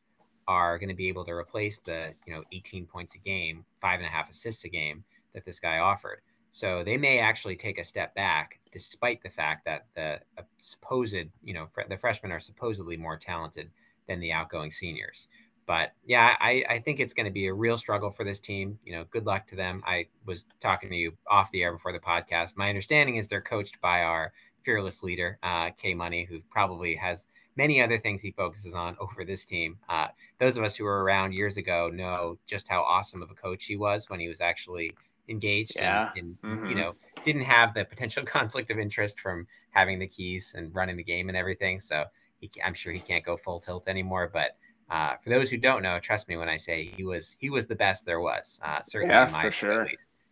are 0.47 0.77
going 0.77 0.89
to 0.89 0.95
be 0.95 1.09
able 1.09 1.25
to 1.25 1.31
replace 1.31 1.79
the 1.79 2.13
you 2.25 2.33
know 2.33 2.43
18 2.51 2.85
points 2.85 3.15
a 3.15 3.19
game, 3.19 3.65
five 3.81 3.99
and 3.99 4.07
a 4.07 4.11
half 4.11 4.29
assists 4.29 4.63
a 4.65 4.69
game 4.69 5.03
that 5.33 5.45
this 5.45 5.59
guy 5.59 5.79
offered. 5.79 6.21
So 6.51 6.83
they 6.83 6.97
may 6.97 7.19
actually 7.19 7.55
take 7.55 7.77
a 7.77 7.83
step 7.83 8.15
back, 8.15 8.59
despite 8.71 9.21
the 9.21 9.29
fact 9.29 9.65
that 9.65 9.85
the 9.95 10.19
uh, 10.37 10.43
supposed 10.57 11.15
you 11.43 11.53
know 11.53 11.67
fr- 11.71 11.81
the 11.89 11.97
freshmen 11.97 12.31
are 12.31 12.39
supposedly 12.39 12.97
more 12.97 13.17
talented 13.17 13.69
than 14.07 14.19
the 14.19 14.31
outgoing 14.31 14.71
seniors. 14.71 15.27
But 15.65 15.91
yeah, 16.05 16.35
I, 16.39 16.63
I 16.69 16.79
think 16.79 16.99
it's 16.99 17.13
going 17.13 17.25
to 17.25 17.31
be 17.31 17.47
a 17.47 17.53
real 17.53 17.77
struggle 17.77 18.09
for 18.09 18.23
this 18.23 18.39
team. 18.39 18.79
You 18.85 18.93
know, 18.93 19.05
good 19.11 19.25
luck 19.25 19.47
to 19.47 19.55
them. 19.55 19.83
I 19.85 20.05
was 20.25 20.45
talking 20.61 20.89
to 20.89 20.95
you 20.95 21.11
off 21.29 21.51
the 21.51 21.61
air 21.61 21.73
before 21.73 21.91
the 21.91 21.99
podcast. 21.99 22.55
My 22.55 22.69
understanding 22.69 23.17
is 23.17 23.27
they're 23.27 23.41
coached 23.41 23.79
by 23.81 24.03
our 24.03 24.31
fearless 24.63 25.03
leader, 25.03 25.37
uh, 25.43 25.71
K 25.77 25.93
Money, 25.93 26.25
who 26.29 26.39
probably 26.49 26.95
has 26.95 27.27
many 27.57 27.81
other 27.81 27.97
things 27.97 28.21
he 28.21 28.31
focuses 28.31 28.73
on 28.73 28.95
over 29.01 29.25
this 29.25 29.43
team. 29.43 29.77
Uh, 29.89 30.07
those 30.39 30.55
of 30.55 30.63
us 30.63 30.75
who 30.75 30.85
were 30.85 31.03
around 31.03 31.33
years 31.33 31.57
ago 31.57 31.89
know 31.93 32.37
just 32.45 32.69
how 32.69 32.81
awesome 32.83 33.21
of 33.21 33.29
a 33.29 33.35
coach 33.35 33.65
he 33.65 33.75
was 33.75 34.09
when 34.09 34.21
he 34.21 34.29
was 34.29 34.39
actually 34.39 34.93
engaged 35.29 35.73
yeah. 35.75 36.11
and, 36.15 36.37
and 36.43 36.59
mm-hmm. 36.59 36.69
you 36.69 36.75
know 36.75 36.93
didn't 37.25 37.41
have 37.41 37.73
the 37.73 37.83
potential 37.83 38.23
conflict 38.25 38.71
of 38.71 38.79
interest 38.79 39.19
from 39.19 39.45
having 39.71 39.99
the 39.99 40.07
keys 40.07 40.53
and 40.55 40.73
running 40.73 40.95
the 40.95 41.03
game 41.03 41.27
and 41.27 41.37
everything. 41.37 41.79
So 41.79 42.05
he, 42.39 42.49
I'm 42.63 42.73
sure 42.73 42.93
he 42.93 42.99
can't 42.99 43.25
go 43.25 43.37
full 43.37 43.59
tilt 43.59 43.87
anymore. 43.87 44.29
But 44.31 44.57
uh, 44.89 45.15
for 45.23 45.29
those 45.29 45.49
who 45.49 45.57
don't 45.57 45.83
know, 45.83 45.99
trust 45.99 46.27
me 46.27 46.37
when 46.37 46.49
I 46.49 46.57
say 46.57 46.91
he 46.95 47.03
was 47.03 47.35
he 47.39 47.49
was 47.49 47.67
the 47.67 47.75
best 47.75 48.05
there 48.05 48.21
was. 48.21 48.59
Uh, 48.63 48.81
certainly, 48.83 49.13
yeah, 49.13 49.27
for 49.27 49.51
sure. 49.51 49.89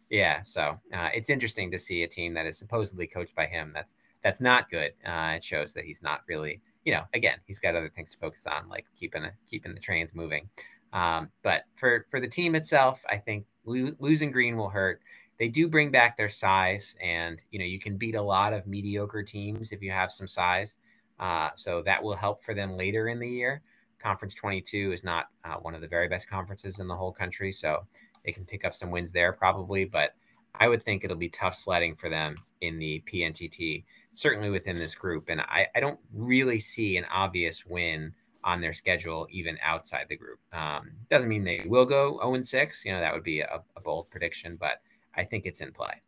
Yeah, 0.09 0.43
so 0.43 0.79
uh, 0.93 1.09
it's 1.13 1.29
interesting 1.29 1.71
to 1.71 1.79
see 1.79 2.03
a 2.03 2.07
team 2.07 2.33
that 2.35 2.45
is 2.45 2.57
supposedly 2.57 3.07
coached 3.07 3.35
by 3.35 3.47
him. 3.47 3.71
That's 3.73 3.95
that's 4.23 4.41
not 4.41 4.69
good. 4.69 4.91
Uh, 5.05 5.33
it 5.35 5.43
shows 5.43 5.73
that 5.73 5.85
he's 5.85 6.01
not 6.01 6.21
really 6.27 6.61
you 6.85 6.93
know, 6.93 7.01
again, 7.13 7.37
he's 7.45 7.59
got 7.59 7.75
other 7.75 7.89
things 7.89 8.11
to 8.11 8.17
focus 8.19 8.45
on, 8.45 8.69
like 8.69 8.85
keeping 8.97 9.23
a, 9.23 9.31
keeping 9.49 9.73
the 9.73 9.79
trains 9.79 10.13
moving. 10.13 10.47
Um, 10.93 11.29
but 11.43 11.63
for 11.75 12.05
for 12.09 12.21
the 12.21 12.27
team 12.27 12.55
itself, 12.55 13.03
I 13.09 13.17
think 13.17 13.45
lo- 13.65 13.95
losing 13.99 14.31
Green 14.31 14.55
will 14.55 14.69
hurt. 14.69 15.01
They 15.37 15.49
do 15.49 15.67
bring 15.67 15.91
back 15.91 16.15
their 16.15 16.29
size, 16.29 16.95
and 17.03 17.41
you 17.51 17.59
know 17.59 17.65
you 17.65 17.79
can 17.79 17.97
beat 17.97 18.15
a 18.15 18.21
lot 18.21 18.53
of 18.53 18.67
mediocre 18.67 19.23
teams 19.23 19.71
if 19.71 19.81
you 19.81 19.91
have 19.91 20.11
some 20.11 20.27
size. 20.27 20.75
Uh, 21.19 21.49
so 21.55 21.81
that 21.83 22.03
will 22.03 22.15
help 22.15 22.43
for 22.43 22.53
them 22.53 22.77
later 22.77 23.07
in 23.07 23.19
the 23.19 23.29
year. 23.29 23.61
Conference 23.99 24.35
22 24.35 24.91
is 24.91 25.03
not 25.03 25.25
uh, 25.43 25.55
one 25.55 25.73
of 25.73 25.81
the 25.81 25.87
very 25.87 26.07
best 26.07 26.29
conferences 26.29 26.79
in 26.79 26.87
the 26.87 26.95
whole 26.95 27.11
country, 27.11 27.51
so 27.51 27.85
they 28.25 28.31
can 28.31 28.45
pick 28.45 28.65
up 28.65 28.75
some 28.75 28.91
wins 28.91 29.11
there 29.11 29.33
probably. 29.33 29.85
But 29.85 30.11
I 30.59 30.67
would 30.67 30.83
think 30.83 31.03
it'll 31.03 31.17
be 31.17 31.29
tough 31.29 31.55
sledding 31.55 31.95
for 31.95 32.09
them 32.09 32.35
in 32.61 32.77
the 32.77 33.03
PNTT 33.11 33.83
certainly 34.15 34.49
within 34.49 34.77
this 34.77 34.95
group. 34.95 35.29
And 35.29 35.41
I, 35.41 35.67
I 35.75 35.79
don't 35.79 35.99
really 36.13 36.59
see 36.59 36.97
an 36.97 37.05
obvious 37.11 37.65
win 37.65 38.13
on 38.43 38.61
their 38.61 38.73
schedule, 38.73 39.27
even 39.31 39.57
outside 39.61 40.05
the 40.09 40.15
group. 40.15 40.39
Um, 40.53 40.91
doesn't 41.09 41.29
mean 41.29 41.43
they 41.43 41.63
will 41.65 41.85
go 41.85 42.19
0 42.21 42.41
6. 42.41 42.85
You 42.85 42.93
know, 42.93 42.99
that 43.01 43.13
would 43.13 43.23
be 43.23 43.41
a, 43.41 43.61
a, 43.75 43.81
bold 43.81 44.09
prediction, 44.09 44.57
but 44.59 44.81
I 45.15 45.23
think 45.23 45.45
it's 45.45 45.61
in 45.61 45.71
play. 45.71 46.01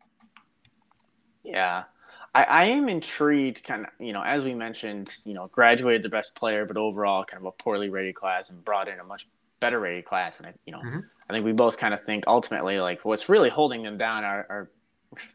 Yeah. 1.42 1.84
I, 2.34 2.44
I 2.44 2.64
am 2.64 2.88
intrigued, 2.88 3.64
kind 3.64 3.84
of, 3.84 3.90
you 3.98 4.12
know, 4.12 4.22
as 4.22 4.42
we 4.42 4.54
mentioned, 4.54 5.14
you 5.24 5.34
know, 5.34 5.48
graduated 5.48 6.02
the 6.02 6.08
best 6.08 6.34
player, 6.34 6.66
but 6.66 6.76
overall 6.76 7.24
kind 7.24 7.40
of 7.40 7.46
a 7.46 7.52
poorly 7.52 7.88
rated 7.88 8.14
class 8.14 8.50
and 8.50 8.64
brought 8.64 8.88
in 8.88 9.00
a 9.00 9.04
much 9.04 9.26
better 9.60 9.80
rated 9.80 10.04
class. 10.04 10.38
And, 10.38 10.48
I, 10.48 10.54
you 10.66 10.72
know, 10.72 10.80
mm-hmm. 10.80 11.00
I 11.28 11.32
think 11.32 11.44
we 11.44 11.52
both 11.52 11.78
kind 11.78 11.94
of 11.94 12.02
think 12.02 12.24
ultimately 12.26 12.80
like 12.80 13.04
what's 13.04 13.28
really 13.28 13.48
holding 13.48 13.82
them 13.82 13.98
down 13.98 14.24
are, 14.24 14.46
are 14.48 14.70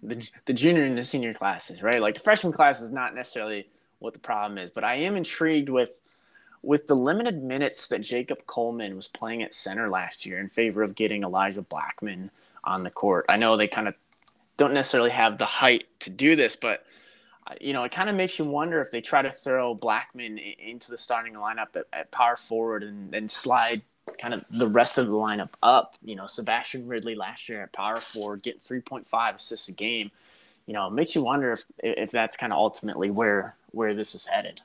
the, 0.02 0.28
the 0.46 0.54
junior 0.54 0.84
and 0.84 0.98
the 0.98 1.04
senior 1.04 1.34
classes, 1.34 1.82
right? 1.82 2.02
Like 2.02 2.16
the 2.16 2.22
freshman 2.22 2.54
class 2.54 2.82
is 2.82 2.92
not 2.92 3.16
necessarily 3.16 3.68
what 4.00 4.14
the 4.14 4.20
problem 4.20 4.58
is, 4.58 4.70
but 4.70 4.84
I 4.84 4.96
am 4.96 5.16
intrigued 5.16 5.70
with 5.70 6.02
with 6.66 6.88
the 6.88 6.96
limited 6.96 7.44
minutes 7.44 7.90
that 7.90 8.00
Jacob 8.00 8.46
Coleman 8.46 8.96
was 8.96 9.10
playing 9.10 9.44
at 9.44 9.54
center 9.54 9.90
last 9.90 10.26
year 10.26 10.40
in 10.40 10.48
favor 10.48 10.82
of 10.82 10.96
getting 10.96 11.24
Elijah 11.24 11.62
Blackman 11.62 12.32
on 12.64 12.84
the 12.84 12.90
court. 12.90 13.26
I 13.28 13.36
know 13.36 13.58
they 13.58 13.68
kind 13.68 13.88
of 13.88 13.96
don't 14.58 14.74
necessarily 14.74 15.10
have 15.12 15.38
the 15.38 15.46
height 15.46 15.86
to 16.00 16.10
do 16.10 16.36
this, 16.36 16.56
but 16.56 16.86
uh, 17.48 17.56
you 17.60 17.74
know, 17.74 17.84
it 17.84 17.92
kind 17.92 18.10
of 18.10 18.16
makes 18.16 18.40
you 18.40 18.46
wonder 18.46 18.82
if 18.82 18.92
they 18.92 19.02
try 19.02 19.22
to 19.22 19.32
throw 19.32 19.74
Blackman 19.74 20.38
into 20.38 20.92
the 20.92 20.98
starting 20.98 21.34
lineup 21.34 21.76
at, 21.76 21.86
at 21.92 22.12
power 22.12 22.38
forward 22.38 22.84
and, 22.84 23.14
and 23.14 23.30
slide 23.30 23.82
kind 24.20 24.34
of 24.34 24.48
the 24.50 24.68
rest 24.68 24.98
of 24.98 25.08
the 25.08 25.14
lineup 25.14 25.52
up. 25.62 25.96
You 26.02 26.16
know, 26.16 26.28
Sebastian 26.28 26.88
Ridley 26.88 27.16
last 27.16 27.50
year 27.50 27.64
at 27.64 27.74
power 27.74 28.00
forward 28.00 28.44
getting 28.44 28.62
3.5 28.62 29.36
assists 29.36 29.68
a 29.68 29.74
game. 29.74 30.12
You 30.66 30.74
know, 30.74 30.88
it 30.88 30.94
makes 30.94 31.16
you 31.16 31.24
wonder 31.24 31.54
if 31.54 31.66
if 31.80 32.12
that's 32.12 32.38
kind 32.38 32.54
of 32.54 32.58
ultimately 32.58 33.12
where 33.12 33.56
where 33.72 33.94
this 33.94 34.16
is 34.16 34.26
headed. 34.26 34.62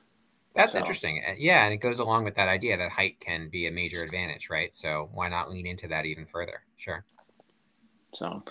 That's 0.55 0.71
so. 0.73 0.79
interesting. 0.79 1.21
Uh, 1.27 1.33
yeah, 1.37 1.65
and 1.65 1.73
it 1.73 1.77
goes 1.77 1.99
along 1.99 2.23
with 2.23 2.35
that 2.35 2.47
idea 2.47 2.77
that 2.77 2.91
height 2.91 3.19
can 3.19 3.49
be 3.49 3.67
a 3.67 3.71
major 3.71 4.01
advantage, 4.01 4.49
right? 4.49 4.71
So 4.73 5.09
why 5.13 5.29
not 5.29 5.49
lean 5.49 5.67
into 5.67 5.87
that 5.89 6.05
even 6.05 6.25
further? 6.25 6.61
Sure. 6.77 7.03
So 8.13 8.43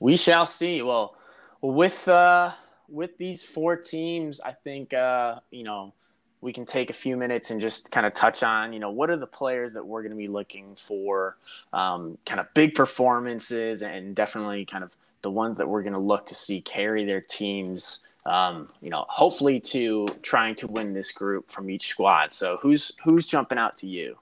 we 0.00 0.16
shall 0.16 0.46
see. 0.46 0.82
Well, 0.82 1.16
with 1.60 2.08
uh 2.08 2.52
with 2.88 3.16
these 3.18 3.42
four 3.42 3.76
teams, 3.76 4.40
I 4.40 4.52
think 4.52 4.92
uh, 4.92 5.40
you 5.50 5.64
know, 5.64 5.92
we 6.40 6.52
can 6.52 6.66
take 6.66 6.90
a 6.90 6.92
few 6.92 7.16
minutes 7.16 7.50
and 7.50 7.60
just 7.60 7.90
kind 7.90 8.06
of 8.06 8.14
touch 8.14 8.42
on, 8.42 8.72
you 8.72 8.78
know, 8.78 8.90
what 8.90 9.08
are 9.08 9.16
the 9.16 9.26
players 9.26 9.72
that 9.72 9.84
we're 9.84 10.02
going 10.02 10.10
to 10.10 10.16
be 10.16 10.28
looking 10.28 10.76
for, 10.76 11.36
um, 11.72 12.18
kind 12.26 12.38
of 12.38 12.52
big 12.52 12.74
performances, 12.74 13.82
and 13.82 14.14
definitely 14.14 14.66
kind 14.66 14.84
of 14.84 14.94
the 15.22 15.30
ones 15.30 15.56
that 15.56 15.66
we're 15.66 15.82
going 15.82 15.94
to 15.94 15.98
look 15.98 16.26
to 16.26 16.34
see 16.34 16.60
carry 16.60 17.04
their 17.04 17.22
teams. 17.22 18.00
Um, 18.26 18.68
you 18.80 18.88
know, 18.88 19.04
hopefully 19.08 19.60
to 19.60 20.06
trying 20.22 20.54
to 20.56 20.66
win 20.66 20.94
this 20.94 21.12
group 21.12 21.50
from 21.50 21.68
each 21.68 21.88
squad. 21.88 22.32
So 22.32 22.58
who's 22.60 22.92
who's 23.04 23.26
jumping 23.26 23.58
out 23.58 23.74
to 23.76 23.86
you? 23.86 24.16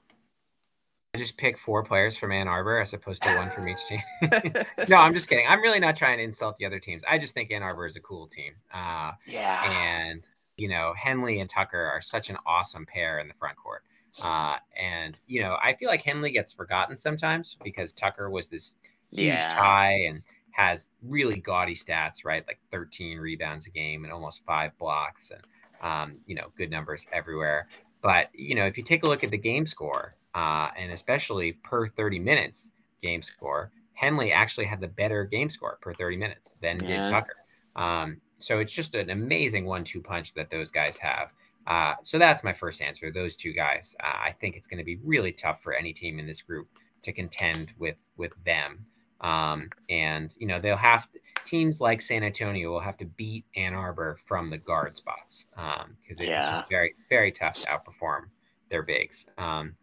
Just 1.18 1.36
pick 1.36 1.58
four 1.58 1.84
players 1.84 2.16
from 2.16 2.32
Ann 2.32 2.48
Arbor 2.48 2.80
as 2.80 2.94
opposed 2.94 3.22
to 3.22 3.36
one 3.36 3.50
from 3.50 3.68
each 3.68 3.84
team? 3.86 4.00
no, 4.88 4.96
I'm 4.96 5.12
just 5.12 5.28
kidding. 5.28 5.46
I'm 5.46 5.60
really 5.60 5.78
not 5.78 5.94
trying 5.94 6.16
to 6.16 6.24
insult 6.24 6.56
the 6.56 6.64
other 6.64 6.78
teams. 6.78 7.02
I 7.06 7.18
just 7.18 7.34
think 7.34 7.52
Ann 7.52 7.62
Arbor 7.62 7.86
is 7.86 7.96
a 7.96 8.00
cool 8.00 8.26
team. 8.26 8.54
Uh, 8.72 9.12
yeah. 9.26 9.70
And, 9.70 10.26
you 10.56 10.68
know, 10.68 10.94
Henley 10.96 11.40
and 11.40 11.50
Tucker 11.50 11.78
are 11.82 12.00
such 12.00 12.30
an 12.30 12.38
awesome 12.46 12.86
pair 12.86 13.18
in 13.18 13.28
the 13.28 13.34
front 13.34 13.56
court. 13.56 13.82
Uh, 14.22 14.56
and, 14.80 15.18
you 15.26 15.42
know, 15.42 15.56
I 15.62 15.74
feel 15.74 15.90
like 15.90 16.02
Henley 16.02 16.30
gets 16.30 16.54
forgotten 16.54 16.96
sometimes 16.96 17.58
because 17.62 17.92
Tucker 17.92 18.30
was 18.30 18.48
this 18.48 18.74
huge 19.10 19.26
Yeah. 19.26 19.48
tie 19.48 20.04
and 20.08 20.22
has 20.52 20.88
really 21.02 21.40
gaudy 21.40 21.74
stats, 21.74 22.24
right? 22.24 22.42
Like 22.46 22.58
13 22.70 23.18
rebounds 23.18 23.66
a 23.66 23.70
game 23.70 24.04
and 24.04 24.12
almost 24.12 24.46
five 24.46 24.76
blocks 24.78 25.30
and, 25.30 25.42
um, 25.82 26.16
you 26.26 26.34
know, 26.34 26.52
good 26.56 26.70
numbers 26.70 27.06
everywhere. 27.12 27.68
But, 28.00 28.28
you 28.34 28.54
know, 28.54 28.64
if 28.64 28.78
you 28.78 28.82
take 28.82 29.02
a 29.02 29.06
look 29.06 29.22
at 29.24 29.30
the 29.30 29.38
game 29.38 29.66
score, 29.66 30.14
uh, 30.34 30.68
and 30.76 30.92
especially 30.92 31.52
per 31.52 31.86
30 31.88 32.18
minutes 32.18 32.68
game 33.02 33.22
score, 33.22 33.70
Henley 33.94 34.32
actually 34.32 34.66
had 34.66 34.80
the 34.80 34.88
better 34.88 35.24
game 35.24 35.48
score 35.50 35.78
per 35.80 35.92
30 35.94 36.16
minutes 36.16 36.52
than 36.60 36.80
Yeah. 36.80 36.86
did 36.86 37.10
Tucker. 37.10 37.36
Um, 37.76 38.20
so 38.38 38.58
it's 38.58 38.72
just 38.72 38.94
an 38.94 39.10
amazing 39.10 39.64
one 39.66 39.84
two 39.84 40.00
punch 40.02 40.34
that 40.34 40.50
those 40.50 40.70
guys 40.70 40.98
have. 40.98 41.32
Uh, 41.66 41.94
so 42.02 42.18
that's 42.18 42.42
my 42.42 42.52
first 42.52 42.82
answer. 42.82 43.12
Those 43.12 43.36
two 43.36 43.52
guys. 43.52 43.94
Uh, 44.02 44.06
I 44.06 44.34
think 44.40 44.56
it's 44.56 44.66
going 44.66 44.78
to 44.78 44.84
be 44.84 44.96
really 45.04 45.32
tough 45.32 45.62
for 45.62 45.72
any 45.72 45.92
team 45.92 46.18
in 46.18 46.26
this 46.26 46.42
group 46.42 46.68
to 47.02 47.12
contend 47.12 47.72
with 47.78 47.96
with 48.16 48.32
them. 48.44 48.84
Um, 49.20 49.70
and 49.88 50.34
you 50.36 50.46
know 50.48 50.60
they'll 50.60 50.76
have 50.76 51.10
to, 51.12 51.20
teams 51.44 51.80
like 51.80 52.02
San 52.02 52.24
Antonio 52.24 52.70
will 52.72 52.80
have 52.80 52.96
to 52.98 53.04
beat 53.04 53.44
Ann 53.54 53.74
Arbor 53.74 54.18
from 54.24 54.50
the 54.50 54.58
guard 54.58 54.96
spots 54.96 55.46
because 55.54 56.18
it's 56.20 56.28
Yeah. 56.28 56.62
very 56.68 56.94
very 57.08 57.30
tough 57.30 57.58
to 57.60 57.66
outperform 57.66 58.22
their 58.70 58.82
bigs. 58.82 59.26
Um, 59.38 59.76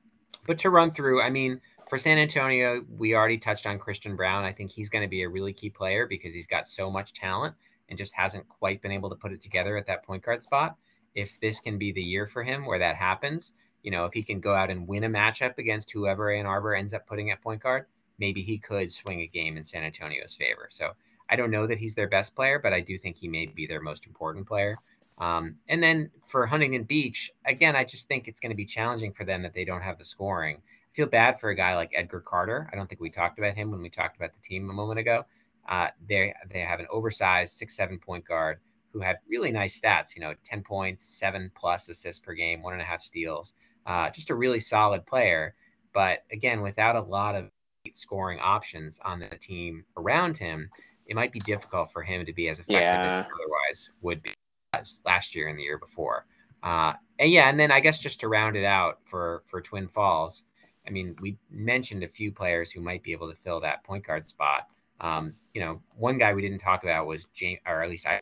but 0.45 0.59
to 0.59 0.69
run 0.69 0.91
through, 0.91 1.21
I 1.21 1.29
mean, 1.29 1.61
for 1.89 1.97
San 1.97 2.17
Antonio, 2.17 2.83
we 2.89 3.15
already 3.15 3.37
touched 3.37 3.65
on 3.65 3.79
Christian 3.79 4.15
Brown. 4.15 4.45
I 4.45 4.51
think 4.51 4.71
he's 4.71 4.89
going 4.89 5.03
to 5.03 5.09
be 5.09 5.23
a 5.23 5.29
really 5.29 5.53
key 5.53 5.69
player 5.69 6.05
because 6.05 6.33
he's 6.33 6.47
got 6.47 6.67
so 6.67 6.89
much 6.89 7.13
talent 7.13 7.55
and 7.89 7.97
just 7.97 8.13
hasn't 8.13 8.47
quite 8.47 8.81
been 8.81 8.91
able 8.91 9.09
to 9.09 9.15
put 9.15 9.31
it 9.31 9.41
together 9.41 9.75
at 9.75 9.87
that 9.87 10.03
point 10.03 10.23
guard 10.23 10.43
spot. 10.43 10.75
If 11.15 11.39
this 11.39 11.59
can 11.59 11.77
be 11.77 11.91
the 11.91 12.03
year 12.03 12.27
for 12.27 12.43
him 12.43 12.65
where 12.65 12.79
that 12.79 12.95
happens, 12.95 13.53
you 13.81 13.91
know, 13.91 14.05
if 14.05 14.13
he 14.13 14.21
can 14.21 14.39
go 14.39 14.53
out 14.53 14.69
and 14.69 14.87
win 14.87 15.03
a 15.03 15.09
matchup 15.09 15.57
against 15.57 15.91
whoever 15.91 16.31
Ann 16.31 16.45
Arbor 16.45 16.75
ends 16.75 16.93
up 16.93 17.07
putting 17.07 17.31
at 17.31 17.41
point 17.41 17.63
guard, 17.63 17.85
maybe 18.19 18.43
he 18.43 18.59
could 18.59 18.91
swing 18.91 19.21
a 19.21 19.27
game 19.27 19.57
in 19.57 19.63
San 19.63 19.83
Antonio's 19.83 20.35
favor. 20.35 20.69
So 20.71 20.91
I 21.29 21.35
don't 21.35 21.51
know 21.51 21.65
that 21.65 21.77
he's 21.79 21.95
their 21.95 22.07
best 22.07 22.35
player, 22.35 22.59
but 22.59 22.73
I 22.73 22.81
do 22.81 22.97
think 22.97 23.17
he 23.17 23.27
may 23.27 23.47
be 23.47 23.65
their 23.65 23.81
most 23.81 24.05
important 24.05 24.47
player. 24.47 24.77
Um, 25.19 25.55
and 25.67 25.83
then 25.83 26.09
for 26.25 26.45
Huntington 26.45 26.83
Beach, 26.83 27.31
again, 27.45 27.75
I 27.75 27.83
just 27.83 28.07
think 28.07 28.27
it's 28.27 28.39
going 28.39 28.51
to 28.51 28.55
be 28.55 28.65
challenging 28.65 29.11
for 29.11 29.25
them 29.25 29.43
that 29.43 29.53
they 29.53 29.65
don't 29.65 29.81
have 29.81 29.97
the 29.97 30.05
scoring. 30.05 30.57
I 30.57 30.95
feel 30.95 31.07
bad 31.07 31.39
for 31.39 31.49
a 31.49 31.55
guy 31.55 31.75
like 31.75 31.91
Edgar 31.95 32.21
Carter. 32.21 32.69
I 32.71 32.75
don't 32.75 32.87
think 32.87 33.01
we 33.01 33.09
talked 33.09 33.37
about 33.37 33.55
him 33.55 33.71
when 33.71 33.81
we 33.81 33.89
talked 33.89 34.15
about 34.15 34.31
the 34.33 34.47
team 34.47 34.69
a 34.69 34.73
moment 34.73 34.99
ago. 34.99 35.25
Uh, 35.67 35.87
they 36.07 36.33
they 36.51 36.61
have 36.61 36.79
an 36.79 36.87
oversized 36.89 37.53
six 37.53 37.75
seven 37.75 37.99
point 37.99 38.25
guard 38.25 38.59
who 38.91 39.01
had 39.01 39.17
really 39.27 39.51
nice 39.51 39.79
stats. 39.79 40.15
You 40.15 40.21
know, 40.21 40.33
ten 40.43 40.63
points, 40.63 41.05
seven 41.05 41.51
plus 41.55 41.89
assists 41.89 42.19
per 42.19 42.33
game, 42.33 42.63
one 42.63 42.73
and 42.73 42.81
a 42.81 42.85
half 42.85 43.01
steals. 43.01 43.53
Uh, 43.85 44.09
just 44.09 44.29
a 44.29 44.35
really 44.35 44.59
solid 44.59 45.05
player. 45.05 45.53
But 45.93 46.19
again, 46.31 46.61
without 46.61 46.95
a 46.95 47.01
lot 47.01 47.35
of 47.35 47.49
scoring 47.93 48.39
options 48.39 48.99
on 49.03 49.19
the 49.19 49.27
team 49.37 49.83
around 49.97 50.37
him, 50.37 50.69
it 51.07 51.15
might 51.15 51.31
be 51.31 51.39
difficult 51.39 51.91
for 51.91 52.03
him 52.03 52.25
to 52.25 52.33
be 52.33 52.47
as 52.49 52.59
effective 52.59 52.81
Yeah. 52.81 53.19
as 53.19 53.25
he 53.25 53.31
otherwise 53.31 53.89
would 54.01 54.21
be 54.23 54.31
as 54.73 55.01
last 55.05 55.35
year 55.35 55.47
and 55.47 55.57
the 55.57 55.63
year 55.63 55.77
before. 55.77 56.25
Uh, 56.63 56.93
and 57.19 57.31
yeah, 57.31 57.49
and 57.49 57.59
then 57.59 57.71
I 57.71 57.79
guess 57.79 57.99
just 57.99 58.19
to 58.21 58.27
round 58.27 58.55
it 58.55 58.65
out 58.65 58.99
for 59.05 59.43
for 59.47 59.61
Twin 59.61 59.87
Falls, 59.87 60.43
I 60.87 60.89
mean, 60.89 61.15
we 61.21 61.37
mentioned 61.49 62.03
a 62.03 62.07
few 62.07 62.31
players 62.31 62.71
who 62.71 62.81
might 62.81 63.03
be 63.03 63.11
able 63.11 63.29
to 63.29 63.37
fill 63.37 63.59
that 63.61 63.83
point 63.83 64.05
guard 64.05 64.25
spot. 64.25 64.67
Um, 65.01 65.33
you 65.53 65.61
know, 65.61 65.81
one 65.95 66.17
guy 66.17 66.33
we 66.33 66.41
didn't 66.41 66.59
talk 66.59 66.83
about 66.83 67.07
was 67.07 67.25
James, 67.33 67.59
or 67.65 67.81
at 67.81 67.89
least 67.89 68.05
I, 68.05 68.21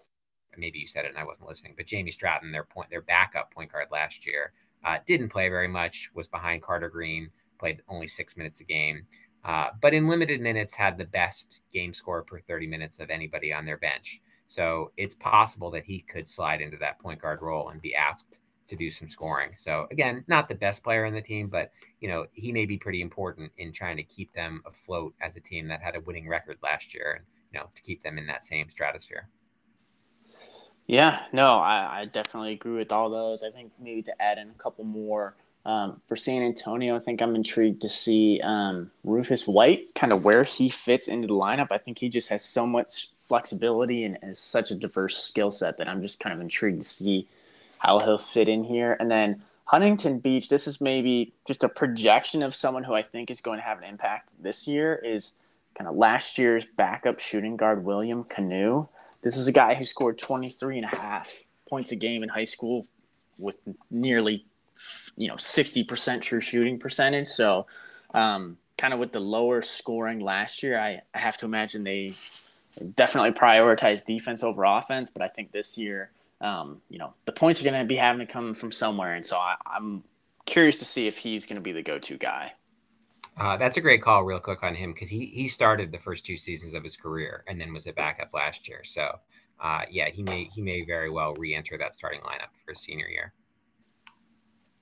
maybe 0.58 0.80
you 0.80 0.88
said 0.88 1.06
it 1.06 1.10
and 1.10 1.18
I 1.18 1.24
wasn't 1.24 1.48
listening, 1.48 1.74
but 1.76 1.88
Jamie 1.88 2.12
Stratton, 2.12 2.52
their 2.52 2.64
point, 2.64 2.90
their 2.90 3.02
backup 3.02 3.52
point 3.52 3.72
guard 3.72 3.88
last 3.92 4.28
year, 4.28 4.54
uh, 4.86 4.98
didn't 5.08 5.30
play 5.30 5.50
very 5.50 5.68
much, 5.68 6.12
was 6.14 6.28
behind 6.28 6.62
Carter 6.62 6.90
Green, 6.90 7.30
played 7.60 7.82
only 7.90 8.08
six 8.08 8.38
minutes 8.38 8.62
a 8.62 8.64
game, 8.64 9.08
uh, 9.44 9.70
but 9.82 9.94
in 9.94 10.08
limited 10.08 10.40
minutes 10.40 10.76
had 10.76 10.98
the 10.98 11.06
best 11.06 11.62
game 11.74 11.94
score 11.94 12.22
per 12.22 12.40
30 12.42 12.68
minutes 12.68 13.00
of 13.00 13.10
anybody 13.10 13.52
on 13.52 13.66
their 13.66 13.78
bench. 13.78 14.22
So 14.48 14.92
it's 14.98 15.16
possible 15.16 15.70
that 15.72 15.84
he 15.86 16.00
could 16.00 16.28
slide 16.28 16.62
into 16.62 16.78
that 16.78 17.00
point 17.00 17.22
guard 17.22 17.42
role 17.42 17.70
and 17.70 17.82
be 17.82 17.94
asked 17.94 18.40
to 18.68 18.76
do 18.76 18.92
some 18.92 19.10
scoring. 19.10 19.52
So 19.56 19.88
again, 19.92 20.24
not 20.28 20.48
the 20.48 20.56
best 20.56 20.84
player 20.84 21.06
in 21.06 21.14
the 21.14 21.22
team, 21.22 21.48
but 21.48 21.72
you 22.00 22.08
know 22.10 22.26
he 22.34 22.52
may 22.52 22.66
be 22.66 22.78
pretty 22.78 23.02
important 23.02 23.52
in 23.58 23.72
trying 23.72 23.98
to 23.98 24.04
keep 24.04 24.34
them 24.34 24.62
afloat 24.66 25.14
as 25.22 25.36
a 25.36 25.40
team 25.40 25.68
that 25.68 25.82
had 25.82 25.96
a 25.96 26.02
winning 26.02 26.28
record 26.28 26.58
last 26.64 26.94
year, 26.94 27.16
and 27.18 27.26
you 27.54 27.60
know 27.60 27.68
to 27.76 27.82
keep 27.82 28.04
them 28.04 28.18
in 28.18 28.28
that 28.28 28.46
same 28.46 28.70
stratosphere. 28.70 29.28
Yeah, 30.86 31.24
no, 31.34 31.58
I, 31.58 32.02
I 32.02 32.06
definitely 32.06 32.54
agree 32.54 32.78
with 32.78 32.94
all 32.94 33.10
those. 33.10 33.44
I 33.44 33.52
think 33.52 33.74
maybe 33.78 34.02
to 34.04 34.22
add 34.22 34.38
in 34.38 34.50
a 34.50 34.64
couple 34.64 34.86
more 34.86 35.36
um, 35.66 36.02
for 36.08 36.16
San 36.16 36.44
Antonio, 36.44 36.96
I 36.96 37.00
think 37.00 37.22
I'm 37.22 37.36
intrigued 37.36 37.82
to 37.82 37.90
see 37.90 38.40
um, 38.42 38.92
Rufus 39.04 39.46
White 39.46 39.94
kind 39.96 40.14
of 40.14 40.24
where 40.24 40.46
he 40.46 40.70
fits 40.70 41.10
into 41.10 41.28
the 41.28 41.34
lineup. 41.34 41.68
I 41.72 41.78
think 41.78 42.00
he 42.00 42.08
just 42.08 42.30
has 42.30 42.42
so 42.42 42.66
much 42.66 43.10
flexibility 43.28 44.04
and 44.04 44.18
has 44.22 44.40
such 44.40 44.72
a 44.72 44.76
diverse 44.76 45.18
skill 45.18 45.50
set 45.50 45.78
that 45.78 45.88
I'm 45.88 46.02
just 46.02 46.20
kind 46.20 46.34
of 46.34 46.42
intrigued 46.42 46.82
to 46.82 46.88
see 46.88 47.28
how 47.80 48.00
he'll 48.00 48.18
fit 48.18 48.48
in 48.48 48.64
here. 48.64 48.98
And 49.00 49.10
then 49.10 49.42
Huntington 49.66 50.20
Beach, 50.20 50.50
this 50.50 50.68
is 50.68 50.80
maybe 50.80 51.34
just 51.46 51.64
a 51.64 51.70
projection 51.70 52.42
of 52.42 52.56
someone 52.56 52.84
who 52.84 52.94
I 52.94 53.02
think 53.02 53.30
is 53.30 53.42
going 53.42 53.60
to 53.60 53.66
have 53.66 53.78
an 53.78 53.84
impact 53.84 54.30
this 54.40 54.68
year 54.68 54.96
is 54.96 55.34
kind 55.78 55.88
of 55.88 55.96
last 55.96 56.38
year's 56.38 56.66
backup 56.66 57.20
shooting 57.20 57.58
guard 57.58 57.84
William 57.84 58.24
Canoe. 58.24 58.88
This 59.22 59.38
is 59.38 59.48
a 59.48 59.52
guy 59.52 59.76
who 59.76 59.84
scored 59.84 60.18
23 60.18 60.78
and 60.78 60.86
a 60.86 60.96
half 60.96 61.44
points 61.70 61.92
a 61.92 61.96
game 61.96 62.24
in 62.24 62.30
high 62.30 62.46
school 62.46 62.88
with 63.38 63.60
nearly 63.92 64.46
you 65.18 65.28
know 65.28 65.36
60% 65.36 66.22
true 66.22 66.42
shooting 66.42 66.80
percentage. 66.80 67.28
So 67.28 67.68
um, 68.14 68.58
kind 68.78 68.94
of 68.94 69.00
with 69.00 69.12
the 69.12 69.20
lower 69.20 69.62
scoring 69.62 70.20
last 70.20 70.64
year, 70.64 70.80
I, 70.80 71.02
I 71.14 71.20
have 71.20 71.38
to 71.38 71.46
imagine 71.46 71.84
they 71.84 72.14
definitely 72.96 73.32
prioritize 73.32 74.06
defense 74.06 74.44
over 74.44 74.64
offense. 74.64 75.10
But 75.10 75.22
I 75.22 75.28
think 75.28 75.52
this 75.52 75.78
year, 75.78 76.12
um, 76.42 76.82
you 76.90 76.98
know, 76.98 77.14
the 77.26 77.32
points 77.32 77.62
are 77.62 77.64
going 77.64 77.80
to 77.80 77.86
be 77.86 77.96
having 77.96 78.26
to 78.26 78.32
come 78.32 78.54
from 78.54 78.72
somewhere, 78.72 79.16
and 79.16 79.26
so 79.26 79.38
I, 79.38 79.56
I'm 79.66 80.04
curious 80.46 80.78
to 80.80 80.86
see 80.86 81.08
if 81.08 81.18
he's 81.18 81.46
going 81.46 81.58
to 81.58 81.62
be 81.62 81.72
the 81.72 81.84
go-to 81.84 82.18
guy. 82.18 82.54
Uh, 83.40 83.56
that's 83.58 83.78
a 83.78 83.82
great 83.82 84.02
call, 84.02 84.24
real 84.24 84.40
quick 84.40 84.64
on 84.64 84.74
him 84.74 84.94
because 84.94 85.10
he 85.10 85.28
he 85.28 85.48
started 85.48 85.92
the 85.92 86.00
first 86.00 86.26
two 86.26 86.38
seasons 86.38 86.74
of 86.74 86.84
his 86.84 86.98
career 86.98 87.44
and 87.48 87.62
then 87.62 87.72
was 87.72 87.86
a 87.86 87.94
backup 87.94 88.34
last 88.34 88.68
year. 88.68 88.82
So 88.84 89.20
uh, 89.60 89.82
yeah, 89.92 90.10
he 90.10 90.24
may 90.24 90.46
he 90.46 90.62
may 90.62 90.84
very 90.84 91.10
well 91.10 91.34
re-enter 91.36 91.78
that 91.78 91.96
starting 91.96 92.22
lineup 92.22 92.50
for 92.66 92.72
his 92.72 92.82
senior 92.82 93.08
year. 93.08 93.34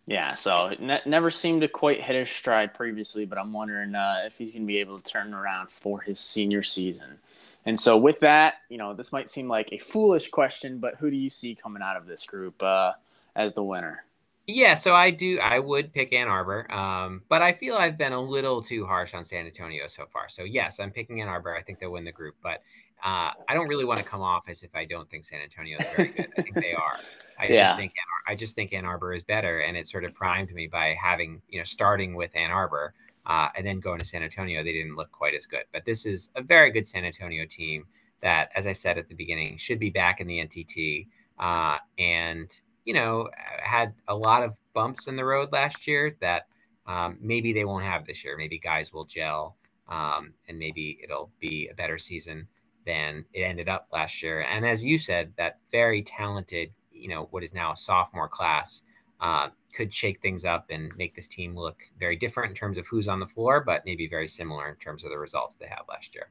Yeah, 0.08 0.36
so 0.36 0.74
ne- 0.80 1.02
never 1.06 1.32
seemed 1.32 1.62
to 1.62 1.68
quite 1.68 2.02
hit 2.02 2.16
his 2.16 2.30
stride 2.30 2.74
previously, 2.74 3.26
but 3.26 3.40
I'm 3.40 3.52
wondering 3.52 3.96
uh, 3.96 4.22
if 4.26 4.38
he's 4.38 4.54
going 4.54 4.64
to 4.64 4.68
be 4.68 4.78
able 4.78 5.00
to 5.00 5.12
turn 5.12 5.34
around 5.34 5.72
for 5.72 6.00
his 6.00 6.20
senior 6.20 6.62
season. 6.62 7.18
And 7.66 7.80
so, 7.80 7.98
with 7.98 8.20
that, 8.20 8.56
you 8.70 8.78
know, 8.78 8.94
this 8.94 9.12
might 9.12 9.30
seem 9.30 9.48
like 9.48 9.74
a 9.74 9.78
foolish 9.78 10.30
question, 10.30 10.78
but 10.80 10.96
who 10.96 11.10
do 11.10 11.16
you 11.18 11.30
see 11.30 11.56
coming 11.56 11.82
out 11.82 11.98
of 11.98 12.06
this 12.06 12.26
group 12.26 12.62
uh, 12.62 12.92
as 13.36 13.54
the 13.54 13.64
winner? 13.64 14.06
Yeah, 14.48 14.76
so 14.76 14.94
I 14.94 15.10
do. 15.10 15.40
I 15.40 15.58
would 15.58 15.92
pick 15.92 16.14
Ann 16.14 16.28
Arbor, 16.28 16.72
um, 16.72 17.24
but 17.30 17.42
I 17.42 17.52
feel 17.52 17.76
I've 17.76 17.98
been 17.98 18.14
a 18.14 18.22
little 18.22 18.62
too 18.62 18.86
harsh 18.86 19.16
on 19.16 19.26
San 19.26 19.48
Antonio 19.48 19.88
so 19.88 20.06
far. 20.14 20.30
So 20.30 20.44
yes, 20.44 20.80
I'm 20.80 20.92
picking 20.92 21.20
Ann 21.22 21.28
Arbor. 21.28 21.56
I 21.56 21.64
think 21.64 21.80
they'll 21.80 21.92
win 21.92 22.06
the 22.06 22.12
group, 22.12 22.36
but 22.44 22.62
uh, 23.04 23.32
I 23.50 23.56
don't 23.56 23.68
really 23.68 23.86
want 23.86 23.98
to 24.00 24.06
come 24.06 24.22
off 24.22 24.44
as 24.48 24.62
if 24.62 24.70
I 24.76 24.86
don't 24.86 25.10
think 25.10 25.26
San 25.26 25.40
Antonio 25.42 25.80
is 25.80 25.86
very 25.96 26.10
good. 26.10 26.28
I 26.38 26.42
think 26.44 26.54
they 26.56 26.74
are. 26.74 27.00
I 27.40 27.48
Yeah. 27.48 27.64
just 27.66 27.78
think 27.78 27.92
Ann 27.94 28.06
Ar- 28.28 28.34
I 28.34 28.36
just 28.36 28.56
think 28.56 28.72
Ann 28.74 28.86
Arbor 28.86 29.14
is 29.14 29.24
better, 29.24 29.62
and 29.62 29.76
it 29.76 29.88
sort 29.88 30.06
of 30.06 30.14
primed 30.14 30.54
me 30.54 30.68
by 30.68 30.96
having 31.02 31.42
you 31.50 31.58
know 31.58 31.64
starting 31.66 32.14
with 32.14 32.36
Ann 32.36 32.52
Arbor 32.52 32.94
uh, 33.26 33.50
and 33.56 33.66
then 33.66 33.80
going 33.80 34.00
to 34.00 34.06
San 34.06 34.24
Antonio. 34.24 34.64
They 34.64 34.74
didn't 34.74 34.96
look 34.96 35.12
quite 35.12 35.34
as 35.36 35.46
good, 35.46 35.64
but 35.74 35.86
this 35.86 36.06
is 36.06 36.30
a 36.36 36.42
very 36.42 36.72
good 36.72 36.88
San 36.88 37.06
Antonio 37.06 37.46
team 37.46 37.86
that, 38.22 38.50
as 38.56 38.66
I 38.68 38.74
said 38.74 38.98
at 38.98 39.08
the 39.08 39.16
beginning, 39.16 39.58
should 39.58 39.80
be 39.80 39.90
back 39.90 40.20
in 40.20 40.28
the 40.28 40.40
NTT 40.40 41.08
uh, 41.40 41.78
and 41.98 42.50
you 42.86 42.94
know 42.94 43.30
had 43.62 43.94
a 44.08 44.16
lot 44.16 44.44
of 44.44 44.58
bumps 44.74 45.08
in 45.08 45.16
the 45.16 45.26
road 45.26 45.52
last 45.52 45.88
year 45.88 46.16
that 46.22 46.48
um, 46.88 47.18
maybe 47.20 47.52
they 47.54 47.66
won't 47.66 47.84
have 47.84 48.06
this 48.06 48.24
year. 48.24 48.38
Maybe 48.38 48.60
guys 48.60 48.94
will 48.94 49.06
gel, 49.06 49.58
um, 49.90 50.34
and 50.48 50.58
maybe 50.58 51.00
it'll 51.04 51.32
be 51.40 51.68
a 51.72 51.76
better 51.76 51.98
season 51.98 52.48
than 52.86 53.26
it 53.34 53.42
ended 53.42 53.68
up 53.68 53.88
last 53.92 54.22
year. 54.22 54.42
And 54.42 54.66
as 54.66 54.84
you 54.84 55.00
said, 55.00 55.34
that 55.38 55.58
very 55.72 56.04
talented, 56.04 56.72
you 56.92 57.10
know, 57.10 57.28
what 57.32 57.44
is 57.44 57.54
now 57.54 57.72
a 57.74 57.78
sophomore 57.78 58.30
class 58.30 58.84
uh, 59.20 59.50
could 59.76 59.94
shake 59.94 60.22
things 60.22 60.46
up 60.46 60.68
and 60.70 60.92
make 60.98 61.16
this 61.16 61.28
team 61.28 61.56
look 61.56 61.78
very 62.00 62.16
different 62.16 62.50
in 62.50 62.56
terms 62.56 62.78
of 62.78 62.88
who's 62.88 63.08
on 63.08 63.20
the 63.20 63.28
floor, 63.28 63.62
but 63.62 63.86
maybe 63.86 64.08
very 64.08 64.28
similar 64.28 64.70
in 64.70 64.76
terms 64.76 65.04
of 65.04 65.12
the 65.12 65.18
results 65.18 65.56
they 65.56 65.68
had 65.68 65.82
last 65.90 66.16
year. 66.16 66.30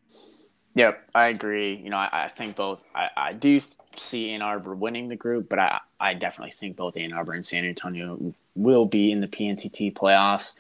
Yep, 0.77 1.11
I 1.15 1.29
agree. 1.29 1.77
You 1.77 1.91
know, 1.91 1.99
I, 1.99 2.25
I 2.25 2.29
think 2.29 2.57
both. 2.57 2.83
I, 2.95 3.09
I 3.17 3.33
do 3.33 3.61
see 3.97 4.31
Ann 4.31 4.43
Arbor 4.43 4.75
winning 4.75 5.09
the 5.09 5.17
group, 5.17 5.49
but 5.49 5.59
I, 5.59 5.81
I 6.01 6.15
definitely 6.15 6.51
think 6.51 6.77
both 6.77 6.97
Ann 6.97 7.13
Arbor 7.13 7.33
and 7.33 7.47
San 7.47 7.65
Antonio 7.65 8.35
will 8.57 8.85
be 8.85 9.13
in 9.13 9.21
the 9.21 9.29
PNTT 9.29 9.95
playoffs. 9.95 10.53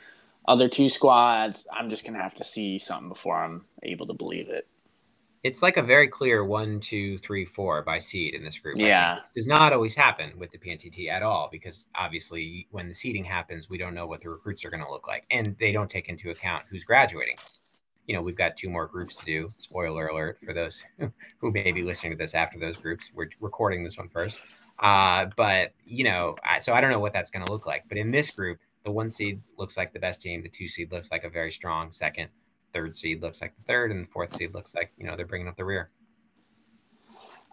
other 0.47 0.69
two 0.69 0.89
squads, 0.89 1.67
I'm 1.73 1.91
just 1.91 2.05
gonna 2.05 2.23
have 2.23 2.35
to 2.37 2.45
see 2.45 2.79
something 2.79 3.09
before 3.09 3.43
I'm 3.43 3.65
able 3.83 4.07
to 4.07 4.15
believe 4.15 4.49
it. 4.49 4.69
It's 5.45 5.61
like 5.61 5.77
a 5.77 5.83
very 5.83 6.09
clear 6.09 6.43
one, 6.43 6.81
two, 6.81 7.19
three, 7.19 7.45
four 7.45 7.83
by 7.83 7.99
seed 7.99 8.35
in 8.35 8.43
this 8.43 8.59
group. 8.59 8.79
Yeah, 8.79 9.19
does 9.35 9.47
not 9.47 9.75
always 9.75 9.95
happen 9.95 10.33
with 10.39 10.51
the 10.51 10.57
PNTT 10.57 11.11
at 11.11 11.23
all 11.23 11.51
because 11.53 11.87
obviously 11.95 12.67
when 12.71 12.89
the 12.89 12.95
seeding 12.95 13.25
happens, 13.25 13.69
we 13.69 13.77
don't 13.77 13.95
know 13.95 14.07
what 14.07 14.23
the 14.23 14.31
recruits 14.31 14.65
are 14.65 14.71
going 14.71 14.83
to 14.83 14.91
look 14.91 15.07
like, 15.07 15.27
and 15.31 15.55
they 15.61 15.71
don't 15.71 15.91
take 15.91 16.09
into 16.09 16.31
account 16.31 16.65
who's 16.71 16.83
graduating. 16.85 17.37
You 18.07 18.17
know, 18.17 18.23
we've 18.23 18.37
got 18.37 18.57
two 18.57 18.71
more 18.71 18.87
groups 18.87 19.17
to 19.17 19.25
do. 19.27 19.53
Spoiler 19.57 20.09
alert 20.09 20.39
for 20.43 20.55
those 20.55 20.83
who 21.39 21.51
may 21.53 21.73
be 21.73 21.83
listening 21.83 22.13
to 22.13 22.19
this 22.19 22.35
after 22.35 22.59
those 22.59 22.79
groups. 22.79 23.11
We're 23.15 23.29
recording 23.39 23.85
this 23.85 23.99
one 23.99 24.09
first. 24.09 24.39
Uh, 24.79 25.27
but 25.37 25.73
you 25.85 26.05
know, 26.05 26.37
I, 26.43 26.59
so 26.59 26.73
I 26.73 26.81
don't 26.81 26.91
know 26.91 27.01
what 27.01 27.13
that's 27.13 27.31
going 27.31 27.45
to 27.45 27.53
look 27.53 27.67
like. 27.67 27.85
But 27.87 27.99
in 27.99 28.11
this 28.11 28.31
group, 28.31 28.61
the 28.83 28.91
one 28.91 29.11
seed 29.11 29.43
looks 29.59 29.77
like 29.77 29.93
the 29.93 29.99
best 29.99 30.23
team. 30.23 30.43
The 30.43 30.49
two 30.49 30.69
seed 30.69 30.91
looks 30.91 31.11
like 31.11 31.25
a 31.25 31.29
very 31.29 31.53
strong 31.53 31.93
second. 31.93 32.31
Third 32.75 32.95
seed 32.95 33.23
looks 33.23 33.41
like 33.41 33.55
the 33.57 33.63
third, 33.63 33.91
and 33.91 34.05
the 34.05 34.11
fourth 34.11 34.35
seed 34.35 34.53
looks 34.53 34.75
like 34.75 34.93
you 34.99 35.07
know 35.07 35.17
they're 35.17 35.27
bringing 35.27 35.49
up 35.49 35.57
the 35.57 35.65
rear. 35.65 35.91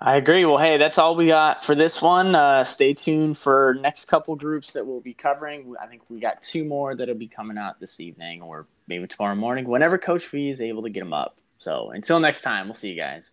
I 0.03 0.15
agree. 0.17 0.45
Well, 0.45 0.57
hey, 0.57 0.77
that's 0.77 0.97
all 0.97 1.15
we 1.15 1.27
got 1.27 1.63
for 1.63 1.75
this 1.75 2.01
one. 2.01 2.33
Uh, 2.33 2.63
stay 2.63 2.95
tuned 2.95 3.37
for 3.37 3.77
next 3.79 4.05
couple 4.05 4.35
groups 4.35 4.73
that 4.73 4.87
we'll 4.87 4.99
be 4.99 5.13
covering. 5.13 5.75
I 5.79 5.85
think 5.85 6.01
we 6.09 6.19
got 6.19 6.41
two 6.41 6.65
more 6.65 6.95
that'll 6.95 7.13
be 7.13 7.27
coming 7.27 7.59
out 7.59 7.79
this 7.79 7.99
evening 7.99 8.41
or 8.41 8.65
maybe 8.87 9.05
tomorrow 9.05 9.35
morning, 9.35 9.65
whenever 9.65 9.99
Coach 9.99 10.23
Fee 10.23 10.49
is 10.49 10.59
able 10.59 10.81
to 10.81 10.89
get 10.89 11.01
them 11.01 11.13
up. 11.13 11.37
So 11.59 11.91
until 11.91 12.19
next 12.19 12.41
time, 12.41 12.65
we'll 12.65 12.73
see 12.73 12.89
you 12.89 12.95
guys. 12.95 13.31